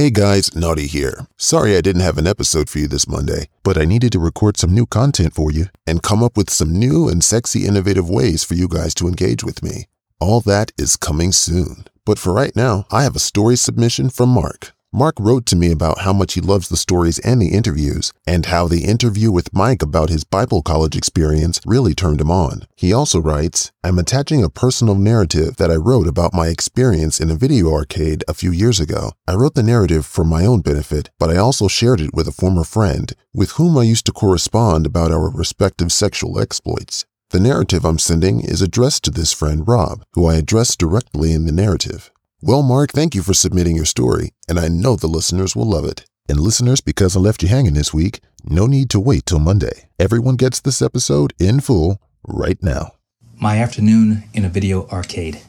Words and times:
Hey 0.00 0.08
guys, 0.08 0.56
Naughty 0.56 0.86
here. 0.86 1.26
Sorry 1.36 1.76
I 1.76 1.82
didn't 1.82 2.00
have 2.00 2.16
an 2.16 2.26
episode 2.26 2.70
for 2.70 2.78
you 2.78 2.88
this 2.88 3.06
Monday, 3.06 3.50
but 3.62 3.76
I 3.76 3.84
needed 3.84 4.12
to 4.12 4.18
record 4.18 4.56
some 4.56 4.72
new 4.72 4.86
content 4.86 5.34
for 5.34 5.52
you 5.52 5.66
and 5.86 6.02
come 6.02 6.22
up 6.22 6.38
with 6.38 6.48
some 6.48 6.72
new 6.72 7.06
and 7.06 7.22
sexy 7.22 7.66
innovative 7.66 8.08
ways 8.08 8.42
for 8.42 8.54
you 8.54 8.66
guys 8.66 8.94
to 8.94 9.08
engage 9.08 9.44
with 9.44 9.62
me. 9.62 9.88
All 10.18 10.40
that 10.40 10.72
is 10.78 10.96
coming 10.96 11.32
soon. 11.32 11.84
But 12.06 12.18
for 12.18 12.32
right 12.32 12.56
now, 12.56 12.86
I 12.90 13.02
have 13.02 13.14
a 13.14 13.18
story 13.18 13.56
submission 13.56 14.08
from 14.08 14.30
Mark. 14.30 14.72
Mark 14.92 15.14
wrote 15.20 15.46
to 15.46 15.54
me 15.54 15.70
about 15.70 16.00
how 16.00 16.12
much 16.12 16.34
he 16.34 16.40
loves 16.40 16.68
the 16.68 16.76
stories 16.76 17.20
and 17.20 17.40
the 17.40 17.50
interviews, 17.50 18.12
and 18.26 18.46
how 18.46 18.66
the 18.66 18.84
interview 18.84 19.30
with 19.30 19.54
Mike 19.54 19.82
about 19.82 20.08
his 20.08 20.24
Bible 20.24 20.62
college 20.62 20.96
experience 20.96 21.60
really 21.64 21.94
turned 21.94 22.20
him 22.20 22.30
on. 22.30 22.66
He 22.74 22.92
also 22.92 23.20
writes, 23.20 23.70
I'm 23.84 24.00
attaching 24.00 24.42
a 24.42 24.50
personal 24.50 24.96
narrative 24.96 25.58
that 25.58 25.70
I 25.70 25.76
wrote 25.76 26.08
about 26.08 26.34
my 26.34 26.48
experience 26.48 27.20
in 27.20 27.30
a 27.30 27.36
video 27.36 27.72
arcade 27.72 28.24
a 28.26 28.34
few 28.34 28.50
years 28.50 28.80
ago. 28.80 29.12
I 29.28 29.34
wrote 29.34 29.54
the 29.54 29.62
narrative 29.62 30.04
for 30.04 30.24
my 30.24 30.44
own 30.44 30.60
benefit, 30.60 31.08
but 31.20 31.30
I 31.30 31.36
also 31.36 31.68
shared 31.68 32.00
it 32.00 32.12
with 32.12 32.26
a 32.26 32.32
former 32.32 32.64
friend 32.64 33.14
with 33.32 33.52
whom 33.52 33.78
I 33.78 33.84
used 33.84 34.06
to 34.06 34.12
correspond 34.12 34.86
about 34.86 35.12
our 35.12 35.30
respective 35.30 35.92
sexual 35.92 36.40
exploits. 36.40 37.04
The 37.30 37.38
narrative 37.38 37.84
I'm 37.84 38.00
sending 38.00 38.40
is 38.40 38.60
addressed 38.60 39.04
to 39.04 39.12
this 39.12 39.32
friend, 39.32 39.68
Rob, 39.68 40.02
who 40.14 40.26
I 40.26 40.34
address 40.34 40.74
directly 40.74 41.32
in 41.32 41.46
the 41.46 41.52
narrative. 41.52 42.10
Well, 42.42 42.62
Mark, 42.62 42.92
thank 42.92 43.14
you 43.14 43.22
for 43.22 43.34
submitting 43.34 43.76
your 43.76 43.84
story, 43.84 44.32
and 44.48 44.58
I 44.58 44.66
know 44.68 44.96
the 44.96 45.08
listeners 45.08 45.54
will 45.54 45.66
love 45.66 45.84
it. 45.84 46.06
And 46.26 46.40
listeners, 46.40 46.80
because 46.80 47.14
I 47.14 47.20
left 47.20 47.42
you 47.42 47.50
hanging 47.50 47.74
this 47.74 47.92
week, 47.92 48.20
no 48.44 48.66
need 48.66 48.88
to 48.90 49.00
wait 49.00 49.26
till 49.26 49.38
Monday. 49.38 49.90
Everyone 49.98 50.36
gets 50.36 50.58
this 50.58 50.80
episode 50.80 51.34
in 51.38 51.60
full 51.60 52.00
right 52.26 52.56
now. 52.62 52.92
My 53.36 53.58
afternoon 53.58 54.24
in 54.32 54.46
a 54.46 54.48
video 54.48 54.88
arcade. 54.88 55.42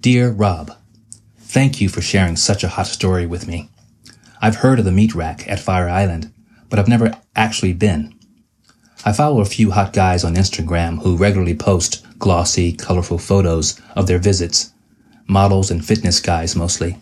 Dear 0.00 0.30
Rob, 0.30 0.74
thank 1.36 1.78
you 1.78 1.90
for 1.90 2.00
sharing 2.00 2.36
such 2.36 2.64
a 2.64 2.68
hot 2.68 2.86
story 2.86 3.26
with 3.26 3.46
me. 3.46 3.68
I've 4.40 4.56
heard 4.56 4.78
of 4.78 4.86
the 4.86 4.92
meat 4.92 5.14
rack 5.14 5.46
at 5.46 5.60
Fire 5.60 5.90
Island, 5.90 6.32
but 6.70 6.78
I've 6.78 6.88
never 6.88 7.20
actually 7.36 7.74
been. 7.74 8.18
I 9.04 9.12
follow 9.12 9.42
a 9.42 9.44
few 9.44 9.72
hot 9.72 9.92
guys 9.92 10.24
on 10.24 10.36
Instagram 10.36 11.02
who 11.02 11.18
regularly 11.18 11.54
post 11.54 12.06
glossy, 12.18 12.72
colorful 12.72 13.18
photos 13.18 13.78
of 13.94 14.06
their 14.06 14.18
visits 14.18 14.70
models 15.26 15.70
and 15.70 15.84
fitness 15.84 16.20
guys 16.20 16.54
mostly. 16.54 16.98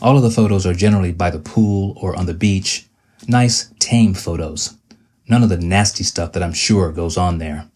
All 0.00 0.16
of 0.16 0.22
the 0.22 0.30
photos 0.30 0.66
are 0.66 0.74
generally 0.74 1.12
by 1.12 1.30
the 1.30 1.38
pool 1.38 1.96
or 2.00 2.16
on 2.16 2.26
the 2.26 2.34
beach. 2.34 2.86
Nice, 3.26 3.72
tame 3.78 4.14
photos. 4.14 4.76
None 5.28 5.42
of 5.42 5.48
the 5.48 5.56
nasty 5.56 6.04
stuff 6.04 6.32
that 6.32 6.42
I'm 6.42 6.52
sure 6.52 6.92
goes 6.92 7.16
on 7.16 7.38
there. 7.38 7.68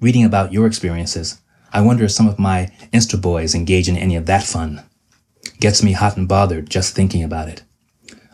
Reading 0.00 0.24
about 0.24 0.52
your 0.52 0.66
experiences, 0.66 1.40
I 1.72 1.82
wonder 1.82 2.04
if 2.04 2.12
some 2.12 2.26
of 2.26 2.38
my 2.38 2.72
Insta 2.92 3.20
boys 3.20 3.54
engage 3.54 3.88
in 3.88 3.96
any 3.96 4.16
of 4.16 4.26
that 4.26 4.42
fun. 4.42 4.82
Gets 5.60 5.82
me 5.82 5.92
hot 5.92 6.16
and 6.16 6.26
bothered 6.26 6.70
just 6.70 6.94
thinking 6.94 7.22
about 7.22 7.48
it. 7.48 7.62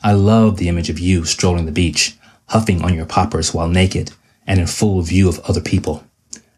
I 0.03 0.12
love 0.12 0.56
the 0.56 0.69
image 0.69 0.89
of 0.89 1.00
you 1.00 1.25
strolling 1.25 1.67
the 1.67 1.72
beach, 1.72 2.17
huffing 2.48 2.83
on 2.83 2.94
your 2.94 3.06
poppers 3.06 3.53
while 3.53 3.69
naked 3.69 4.12
and 4.47 4.61
in 4.61 4.67
full 4.67 5.03
view 5.03 5.28
of 5.28 5.41
other 5.41 5.61
people. 5.61 6.05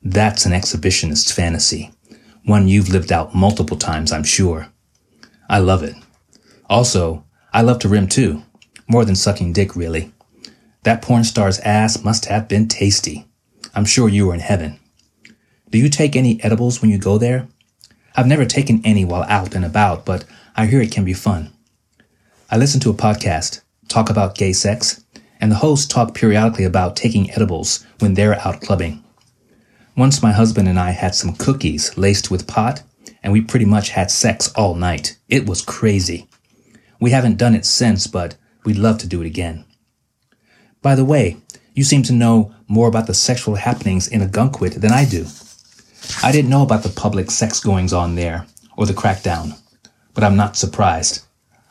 That's 0.03 0.45
an 0.45 0.53
exhibitionist's 0.53 1.33
fantasy 1.33 1.91
one 2.49 2.67
you've 2.67 2.89
lived 2.89 3.13
out 3.13 3.35
multiple 3.35 3.77
times, 3.77 4.11
I'm 4.11 4.25
sure. 4.25 4.69
I 5.49 5.59
love 5.59 5.83
it. 5.83 5.95
Also, 6.69 7.25
I 7.53 7.63
love 7.63 7.79
to 7.81 7.89
rim 7.89 8.09
too. 8.09 8.43
More 8.89 9.05
than 9.05 9.15
sucking 9.15 9.53
dick, 9.53 9.77
really. 9.77 10.13
That 10.85 11.03
porn 11.03 11.25
star's 11.25 11.59
ass 11.61 12.03
must 12.03 12.25
have 12.25 12.49
been 12.49 12.67
tasty. 12.67 13.27
I'm 13.75 13.85
sure 13.85 14.09
you 14.09 14.27
were 14.27 14.35
in 14.35 14.41
heaven. 14.41 14.81
Do 15.71 15.79
you 15.79 15.91
take 15.91 16.17
any 16.17 16.43
edibles 16.43 16.81
when 16.81 16.91
you 16.91 16.99
go 16.99 17.19
there? 17.19 17.47
I've 18.17 18.27
never 18.27 18.47
taken 18.47 18.81
any 18.85 19.05
while 19.05 19.25
out 19.25 19.55
and 19.55 19.65
about, 19.65 20.07
but 20.07 20.25
I 20.57 20.67
hear 20.67 20.81
it 20.81 20.91
can 20.91 21.05
be 21.05 21.13
fun. 21.13 21.53
I 22.51 22.57
listen 22.57 22.81
to 22.81 22.91
a 22.91 22.95
podcast, 22.95 23.61
talk 23.89 24.09
about 24.09 24.39
gay 24.39 24.55
sex, 24.55 25.05
and 25.39 25.53
the 25.53 25.57
hosts 25.57 25.87
talk 25.87 26.15
periodically 26.15 26.65
about 26.65 26.97
taking 26.97 27.31
edibles 27.33 27.85
when 27.99 28.15
they're 28.15 28.41
out 28.41 28.63
clubbing. 28.63 29.05
Once 29.99 30.23
my 30.23 30.31
husband 30.31 30.69
and 30.69 30.79
I 30.79 30.93
had 30.93 31.13
some 31.13 31.35
cookies 31.35 31.99
laced 31.99 32.31
with 32.31 32.47
pot, 32.47 32.85
and 33.21 33.33
we 33.33 33.41
pretty 33.41 33.65
much 33.65 33.89
had 33.89 34.13
sex 34.13 34.53
all 34.53 34.77
night. 34.77 35.19
It 35.29 35.45
was 35.45 35.61
crazy. 35.61 36.29
We 37.01 37.11
haven't 37.11 37.37
done 37.37 37.57
it 37.57 37.67
since, 37.67 38.07
but 38.07 38.37
we'd 38.65 38.79
love 38.79 38.99
to 38.99 39.09
do 39.09 39.21
it 39.21 39.27
again. 39.27 39.65
By 40.83 40.95
the 40.95 41.05
way, 41.05 41.39
you 41.75 41.83
seem 41.83 42.05
to 42.05 42.13
know 42.13 42.55
more 42.69 42.87
about 42.87 43.09
the 43.09 43.13
sexual 43.13 43.57
happenings 43.57 44.07
in 44.07 44.21
Ogunquit 44.21 44.75
than 44.75 44.93
I 44.93 45.05
do. 45.05 45.27
I 46.23 46.31
didn't 46.31 46.51
know 46.51 46.63
about 46.63 46.85
the 46.85 46.91
public 46.91 47.29
sex 47.33 47.59
goings 47.59 47.93
on 47.93 48.15
there, 48.15 48.47
or 48.77 48.87
the 48.87 48.93
crackdown, 48.93 49.59
but 50.15 50.23
I'm 50.23 50.37
not 50.37 50.57
surprised. 50.57 51.25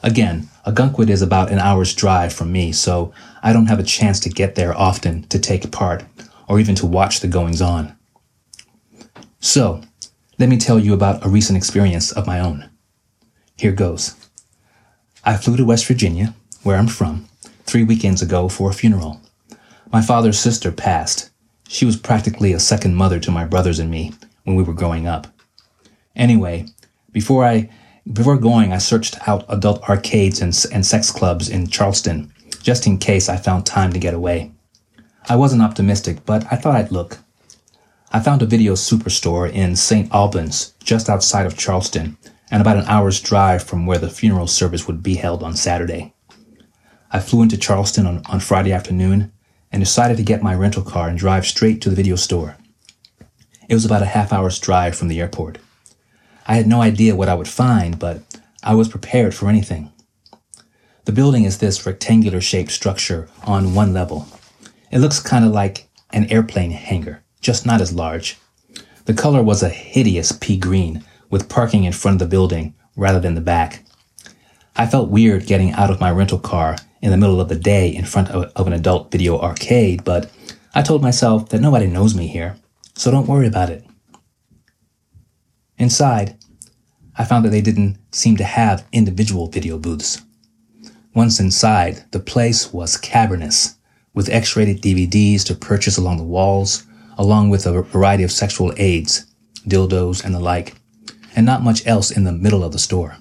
Again, 0.04 0.50
Ogunquit 0.66 1.09
is 1.09 1.22
about 1.22 1.50
an 1.50 1.59
hour's 1.59 1.96
drive 1.96 2.34
from 2.34 2.52
me, 2.52 2.74
so 2.74 3.14
I 3.42 3.54
don't 3.54 3.68
have 3.68 3.80
a 3.80 3.84
chance 3.84 4.20
to 4.20 4.30
get 4.30 4.56
there 4.56 4.78
often 4.78 5.24
to 5.30 5.40
take 5.40 5.72
part, 5.72 6.04
or 6.50 6.59
even 6.59 6.76
to 6.76 6.86
watch 6.86 7.22
the 7.22 7.30
goings 7.30 7.62
on. 7.62 7.97
So, 9.40 9.81
let 10.40 10.50
me 10.50 10.58
tell 10.58 10.80
you 10.80 10.94
about 10.94 11.25
a 11.25 11.30
recent 11.30 11.58
experience 11.58 12.12
of 12.12 12.28
my 12.28 12.40
own. 12.40 12.70
Here 13.56 13.72
goes. 13.72 14.16
I 15.24 15.38
flew 15.38 15.58
to 15.58 15.66
West 15.66 15.86
Virginia, 15.86 16.36
where 16.64 16.78
I'm 16.78 16.88
from, 16.88 17.28
three 17.64 17.84
weekends 17.84 18.22
ago 18.22 18.50
for 18.50 18.70
a 18.70 18.74
funeral. 18.74 19.22
My 19.92 20.02
father's 20.02 20.40
sister 20.40 20.72
passed. 20.72 21.30
She 21.68 21.86
was 21.86 21.97
practically 21.97 22.53
a 22.53 22.59
second 22.59 22.96
mother 22.96 23.20
to 23.20 23.31
my 23.31 23.46
brothers 23.46 23.80
and 23.80 23.92
me 23.92 24.14
when 24.44 24.56
we 24.56 24.64
were 24.64 24.74
growing 24.74 25.08
up. 25.08 25.28
Anyway, 26.16 26.66
before 27.12 27.46
I 27.46 27.70
before 28.12 28.38
going, 28.38 28.72
I 28.72 28.78
searched 28.78 29.28
out 29.28 29.44
adult 29.50 29.81
arcades 29.90 30.42
and, 30.42 30.58
and 30.72 30.86
sex 30.86 31.12
clubs 31.12 31.50
in 31.50 31.68
Charleston, 31.68 32.31
just 32.62 32.88
in 32.88 32.97
case 32.97 33.28
I 33.28 33.36
found 33.36 33.66
time 33.66 33.92
to 33.92 34.00
get 34.00 34.14
away. 34.14 34.52
I 35.28 35.36
wasn't 35.36 35.62
optimistic, 35.62 36.26
but 36.26 36.46
I 36.50 36.56
thought 36.56 36.76
I'd 36.76 36.92
look. 36.92 37.18
I 38.09 38.22
found 38.22 38.41
a 38.41 38.45
video 38.45 38.73
superstore 38.73 39.51
in 39.51 39.75
St. 39.75 40.09
Albans, 40.13 40.73
just 40.81 41.09
outside 41.09 41.45
of 41.45 41.57
Charleston, 41.57 42.18
and 42.50 42.62
about 42.62 42.78
an 42.78 42.85
hour's 42.85 43.19
drive 43.19 43.63
from 43.63 43.85
where 43.85 43.97
the 43.97 44.09
funeral 44.09 44.47
service 44.47 44.88
would 44.88 45.03
be 45.03 45.16
held 45.16 45.44
on 45.44 45.57
Saturday. 45.57 46.13
I 47.12 47.19
flew 47.19 47.41
into 47.41 47.57
Charleston 47.57 48.07
on, 48.07 48.22
on 48.28 48.40
Friday 48.40 48.72
afternoon 48.72 49.34
and 49.73 49.81
decided 49.81 50.16
to 50.17 50.23
get 50.23 50.41
my 50.41 50.56
rental 50.56 50.84
car 50.84 51.09
and 51.09 51.17
drive 51.17 51.46
straight 51.46 51.81
to 51.81 51.90
the 51.90 51.97
video 51.97 52.16
store. 52.16 52.56
It 53.67 53.73
was 53.73 53.84
about 53.84 54.03
a 54.03 54.06
half 54.06 54.31
hour's 54.31 54.57
drive 54.57 54.96
from 54.96 55.09
the 55.09 55.19
airport. 55.19 55.57
I 56.47 56.56
had 56.56 56.66
no 56.66 56.81
idea 56.81 57.13
what 57.13 57.28
I 57.28 57.35
would 57.35 57.50
find, 57.50 58.00
but 58.00 58.22
I 58.63 58.73
was 58.73 58.88
prepared 58.88 59.35
for 59.35 59.50
anything. 59.50 59.91
The 61.03 61.12
building 61.12 61.44
is 61.44 61.57
this 61.57 61.85
rectangular 61.85 62.40
shaped 62.40 62.72
structure 62.72 63.28
on 63.44 63.75
one 63.75 63.94
level. 63.94 64.29
It 64.91 65.00
looks 65.00 65.19
kind 65.19 65.44
of 65.44 65.51
like 65.51 65.90
an 66.12 66.31
airplane 66.31 66.72
hangar 66.72 67.22
just 67.42 67.66
not 67.66 67.81
as 67.81 67.94
large. 67.94 68.38
The 69.06 69.14
color 69.14 69.42
was 69.42 69.64
a 69.64 69.70
hideous 69.70 70.31
pea 70.31 70.58
green, 70.58 71.03
with 71.30 71.50
parking 71.50 71.84
in 71.84 71.94
front 71.94 72.16
of 72.16 72.20
the 72.20 72.31
building 72.31 72.74
rather 72.96 73.20
than 73.20 73.36
the 73.36 73.42
back. 73.42 73.84
I 74.75 74.86
felt 74.86 75.09
weird 75.09 75.46
getting 75.46 75.72
out 75.74 75.90
of 75.90 76.00
my 76.00 76.12
rental 76.12 76.40
car 76.40 76.78
in 77.02 77.12
the 77.12 77.18
middle 77.18 77.42
of 77.42 77.50
the 77.50 77.56
day 77.56 77.94
in 77.94 78.06
front 78.06 78.30
of, 78.30 78.52
of, 78.56 78.68
an 78.68 78.74
adult 78.74 79.12
video 79.12 79.40
arcade, 79.40 80.03
but 80.03 80.31
I 80.74 80.81
told 80.81 81.02
myself 81.02 81.50
that 81.50 81.62
nobody 81.62 81.88
knows 81.88 82.16
me 82.16 82.28
here, 82.28 82.58
so 82.96 83.12
don't 83.12 83.28
worry 83.28 83.47
about 83.47 83.70
it. 83.70 83.86
Inside, 85.78 86.38
I 87.18 87.24
found 87.24 87.46
that 87.46 87.50
they 87.50 87.62
didn't 87.62 87.97
seem 88.12 88.38
to 88.38 88.44
have 88.44 88.88
individual 88.92 89.47
video 89.47 89.78
booths. 89.78 90.22
Once 91.14 91.40
inside, 91.40 92.03
the 92.12 92.20
place 92.20 92.74
was 92.74 92.97
cavernous, 92.97 93.76
with 94.14 94.30
X-rated 94.30 94.81
DVDs 94.81 95.44
to 95.46 95.56
purchase 95.56 95.97
along 95.97 96.18
the 96.18 96.24
walls, 96.24 96.87
along 97.17 97.50
with 97.50 97.66
a 97.66 97.81
variety 97.81 98.23
of 98.23 98.31
sexual 98.31 98.73
aids, 98.78 99.25
dildos, 99.67 100.23
and 100.23 100.33
the 100.33 100.39
like, 100.39 100.75
and 101.35 101.45
not 101.45 101.63
much 101.63 101.85
else 101.85 102.11
in 102.11 102.23
the 102.23 102.31
middle 102.31 102.63
of 102.63 102.72
the 102.72 102.79
store. 102.79 103.17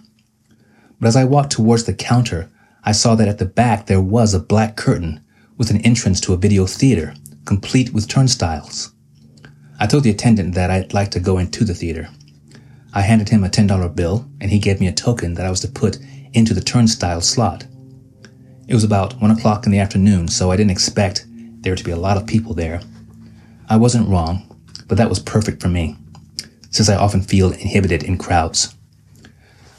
But 1.00 1.08
as 1.08 1.16
I 1.16 1.24
walked 1.24 1.52
towards 1.52 1.84
the 1.84 1.94
counter, 1.94 2.50
I 2.84 2.92
saw 2.92 3.14
that 3.14 3.28
at 3.28 3.38
the 3.38 3.46
back 3.46 3.86
there 3.86 4.00
was 4.00 4.32
a 4.32 4.40
black 4.40 4.76
curtain 4.76 5.20
with 5.56 5.70
an 5.70 5.80
entrance 5.80 6.20
to 6.22 6.32
a 6.32 6.38
video 6.38 6.66
theater, 6.66 7.14
complete 7.44 7.92
with 7.92 8.08
turnstiles. 8.08 8.92
I 9.78 9.86
told 9.86 10.04
the 10.04 10.10
attendant 10.10 10.54
that 10.54 10.70
I'd 10.70 10.94
like 10.94 11.10
to 11.12 11.20
go 11.20 11.38
into 11.38 11.64
the 11.64 11.74
theater. 11.74 12.08
I 12.94 13.02
handed 13.02 13.28
him 13.28 13.44
a 13.44 13.48
$10 13.48 13.94
bill, 13.94 14.26
and 14.40 14.50
he 14.50 14.58
gave 14.58 14.80
me 14.80 14.86
a 14.86 14.92
token 14.92 15.34
that 15.34 15.44
I 15.44 15.50
was 15.50 15.60
to 15.60 15.68
put 15.68 15.98
into 16.32 16.54
the 16.54 16.60
turnstile 16.62 17.20
slot. 17.20 17.66
It 18.68 18.74
was 18.74 18.84
about 18.84 19.20
one 19.20 19.30
o'clock 19.30 19.66
in 19.66 19.72
the 19.72 19.78
afternoon, 19.78 20.28
so 20.28 20.50
I 20.50 20.56
didn't 20.56 20.70
expect 20.70 21.26
there 21.60 21.76
to 21.76 21.84
be 21.84 21.90
a 21.90 21.96
lot 21.96 22.16
of 22.16 22.26
people 22.26 22.54
there, 22.54 22.80
I 23.68 23.76
wasn't 23.76 24.08
wrong, 24.08 24.60
but 24.86 24.96
that 24.98 25.08
was 25.08 25.18
perfect 25.18 25.60
for 25.60 25.68
me, 25.68 25.96
since 26.70 26.88
I 26.88 26.94
often 26.94 27.22
feel 27.22 27.50
inhibited 27.50 28.04
in 28.04 28.16
crowds. 28.16 28.74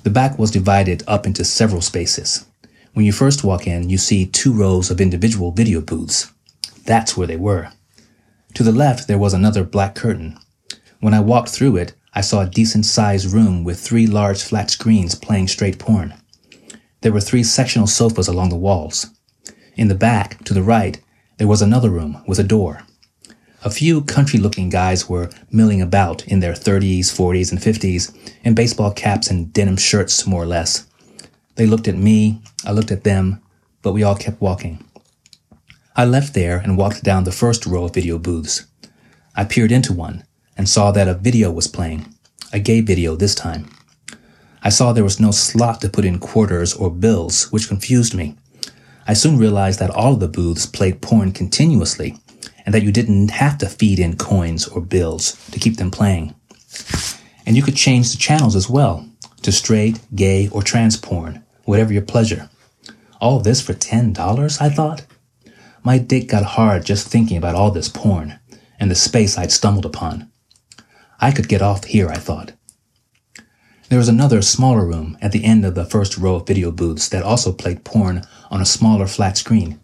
The 0.03 0.09
back 0.09 0.37
was 0.37 0.51
divided 0.51 1.03
up 1.07 1.25
into 1.25 1.45
several 1.45 1.81
spaces. 1.81 2.45
When 2.93 3.05
you 3.05 3.13
first 3.13 3.43
walk 3.43 3.67
in, 3.67 3.89
you 3.89 3.97
see 3.97 4.25
two 4.25 4.51
rows 4.51 4.89
of 4.89 4.99
individual 4.99 5.51
video 5.51 5.81
booths. 5.81 6.31
That's 6.85 7.15
where 7.15 7.27
they 7.27 7.37
were. 7.37 7.71
To 8.55 8.63
the 8.63 8.71
left, 8.71 9.07
there 9.07 9.17
was 9.17 9.33
another 9.33 9.63
black 9.63 9.95
curtain. 9.95 10.37
When 10.99 11.13
I 11.13 11.19
walked 11.19 11.49
through 11.49 11.77
it, 11.77 11.93
I 12.13 12.21
saw 12.21 12.41
a 12.41 12.49
decent 12.49 12.85
sized 12.85 13.31
room 13.31 13.63
with 13.63 13.79
three 13.79 14.07
large 14.07 14.41
flat 14.41 14.71
screens 14.71 15.13
playing 15.13 15.47
straight 15.49 15.77
porn. 15.77 16.13
There 17.01 17.11
were 17.13 17.21
three 17.21 17.43
sectional 17.43 17.87
sofas 17.87 18.27
along 18.27 18.49
the 18.49 18.55
walls. 18.55 19.07
In 19.75 19.87
the 19.87 19.95
back, 19.95 20.43
to 20.45 20.53
the 20.53 20.63
right, 20.63 20.99
there 21.37 21.47
was 21.47 21.61
another 21.61 21.91
room 21.91 22.23
with 22.27 22.39
a 22.39 22.43
door. 22.43 22.86
A 23.67 23.69
few 23.69 24.01
country 24.01 24.39
looking 24.39 24.69
guys 24.69 25.09
were 25.09 25.29
milling 25.51 25.81
about 25.81 26.25
in 26.25 26.39
their 26.39 26.53
30s, 26.53 27.07
40s, 27.11 27.51
and 27.51 27.59
50s 27.59 28.15
in 28.45 28.53
baseball 28.53 28.93
caps 28.93 29.29
and 29.29 29.51
denim 29.51 29.75
shirts, 29.75 30.25
more 30.25 30.43
or 30.43 30.45
less. 30.45 30.87
They 31.55 31.65
looked 31.65 31.89
at 31.89 31.97
me, 31.97 32.41
I 32.65 32.71
looked 32.71 32.91
at 32.91 33.03
them, 33.03 33.41
but 33.81 33.91
we 33.91 34.03
all 34.03 34.15
kept 34.15 34.39
walking. 34.39 34.85
I 35.97 36.05
left 36.05 36.33
there 36.33 36.59
and 36.59 36.77
walked 36.77 37.03
down 37.03 37.25
the 37.25 37.33
first 37.33 37.65
row 37.65 37.83
of 37.83 37.93
video 37.93 38.17
booths. 38.17 38.67
I 39.35 39.43
peered 39.43 39.73
into 39.73 39.91
one 39.91 40.23
and 40.55 40.69
saw 40.69 40.91
that 40.93 41.09
a 41.09 41.13
video 41.13 41.51
was 41.51 41.67
playing, 41.67 42.05
a 42.53 42.59
gay 42.59 42.79
video 42.79 43.17
this 43.17 43.35
time. 43.35 43.69
I 44.63 44.69
saw 44.69 44.93
there 44.93 45.03
was 45.03 45.19
no 45.19 45.31
slot 45.31 45.81
to 45.81 45.89
put 45.89 46.05
in 46.05 46.19
quarters 46.19 46.73
or 46.73 46.89
bills, 46.89 47.51
which 47.51 47.67
confused 47.67 48.15
me. 48.15 48.37
I 49.05 49.11
soon 49.11 49.37
realized 49.37 49.79
that 49.79 49.89
all 49.89 50.13
of 50.13 50.21
the 50.21 50.29
booths 50.29 50.65
played 50.65 51.01
porn 51.01 51.33
continuously 51.33 52.17
and 52.67 52.73
that 52.73 52.83
you 52.83 52.91
didn't 52.91 53.31
have 53.31 53.57
to 53.57 53.69
feed 53.69 53.97
in 53.97 54.17
coins 54.17 54.67
or 54.67 54.81
bills 54.81 55.37
to 55.51 55.57
keep 55.57 55.77
them 55.77 55.89
playing. 55.89 56.35
And 57.45 57.55
you 57.55 57.63
could 57.63 57.77
change 57.77 58.11
the 58.11 58.17
channels 58.17 58.57
as 58.57 58.69
well 58.69 59.07
to 59.43 59.53
straight, 59.53 60.01
gay, 60.13 60.49
or 60.49 60.61
trans 60.61 60.97
porn, 60.97 61.45
whatever 61.63 61.93
your 61.93 62.01
pleasure. 62.01 62.49
All 63.21 63.39
this 63.39 63.61
for 63.61 63.73
$10, 63.73 64.61
I 64.61 64.67
thought? 64.67 65.05
My 65.81 65.97
dick 65.97 66.27
got 66.27 66.43
hard 66.43 66.85
just 66.85 67.07
thinking 67.07 67.37
about 67.37 67.55
all 67.55 67.71
this 67.71 67.87
porn 67.87 68.37
and 68.77 68.91
the 68.91 68.95
space 68.95 69.37
I'd 69.37 69.53
stumbled 69.53 69.85
upon. 69.85 70.29
I 71.21 71.31
could 71.31 71.47
get 71.47 71.61
off 71.61 71.85
here, 71.85 72.09
I 72.09 72.17
thought. 72.17 72.51
There 73.87 73.97
was 73.97 74.09
another 74.09 74.41
smaller 74.41 74.85
room 74.85 75.17
at 75.21 75.31
the 75.31 75.45
end 75.45 75.63
of 75.63 75.73
the 75.73 75.85
first 75.85 76.17
row 76.17 76.35
of 76.35 76.47
video 76.47 76.71
booths 76.71 77.07
that 77.07 77.23
also 77.23 77.53
played 77.53 77.85
porn 77.85 78.23
on 78.51 78.59
a 78.59 78.65
smaller 78.65 79.07
flat 79.07 79.37
screen. 79.37 79.79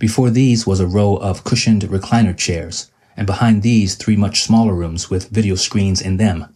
Before 0.00 0.30
these 0.30 0.66
was 0.66 0.80
a 0.80 0.86
row 0.86 1.16
of 1.16 1.44
cushioned 1.44 1.82
recliner 1.82 2.34
chairs, 2.34 2.90
and 3.18 3.26
behind 3.26 3.62
these 3.62 3.96
three 3.96 4.16
much 4.16 4.40
smaller 4.42 4.74
rooms 4.74 5.10
with 5.10 5.28
video 5.28 5.56
screens 5.56 6.00
in 6.00 6.16
them. 6.16 6.46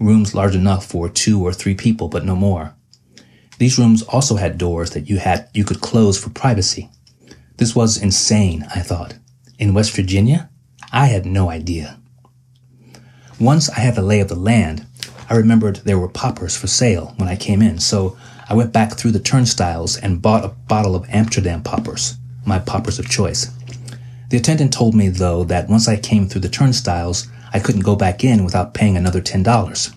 Rooms 0.00 0.34
large 0.34 0.54
enough 0.54 0.86
for 0.86 1.10
two 1.10 1.42
or 1.42 1.52
three 1.52 1.74
people, 1.74 2.08
but 2.08 2.24
no 2.24 2.34
more. 2.34 2.74
These 3.58 3.78
rooms 3.78 4.02
also 4.04 4.36
had 4.36 4.56
doors 4.56 4.92
that 4.92 5.06
you 5.06 5.18
had 5.18 5.50
you 5.52 5.64
could 5.64 5.82
close 5.82 6.18
for 6.18 6.30
privacy. 6.30 6.88
This 7.58 7.76
was 7.76 8.02
insane, 8.02 8.66
I 8.74 8.80
thought. 8.80 9.18
In 9.58 9.74
West 9.74 9.94
Virginia? 9.94 10.48
I 10.90 11.08
had 11.08 11.26
no 11.26 11.50
idea. 11.50 12.00
Once 13.38 13.68
I 13.68 13.80
had 13.80 13.96
the 13.96 14.02
lay 14.02 14.20
of 14.20 14.28
the 14.28 14.34
land, 14.34 14.86
I 15.28 15.34
remembered 15.34 15.76
there 15.84 15.98
were 15.98 16.08
poppers 16.08 16.56
for 16.56 16.68
sale 16.68 17.12
when 17.18 17.28
I 17.28 17.36
came 17.36 17.60
in, 17.60 17.80
so 17.80 18.16
I 18.48 18.54
went 18.54 18.72
back 18.72 18.94
through 18.94 19.10
the 19.10 19.20
turnstiles 19.20 19.98
and 19.98 20.22
bought 20.22 20.46
a 20.46 20.56
bottle 20.68 20.96
of 20.96 21.04
Amsterdam 21.10 21.62
poppers, 21.62 22.16
my 22.48 22.58
poppers 22.58 22.98
of 22.98 23.08
choice. 23.08 23.52
The 24.30 24.38
attendant 24.38 24.72
told 24.72 24.94
me, 24.94 25.08
though, 25.08 25.44
that 25.44 25.68
once 25.68 25.86
I 25.86 25.96
came 25.96 26.28
through 26.28 26.40
the 26.40 26.48
turnstiles, 26.48 27.28
I 27.52 27.60
couldn't 27.60 27.82
go 27.82 27.96
back 27.96 28.24
in 28.24 28.44
without 28.44 28.74
paying 28.74 28.96
another 28.96 29.20
$10. 29.20 29.94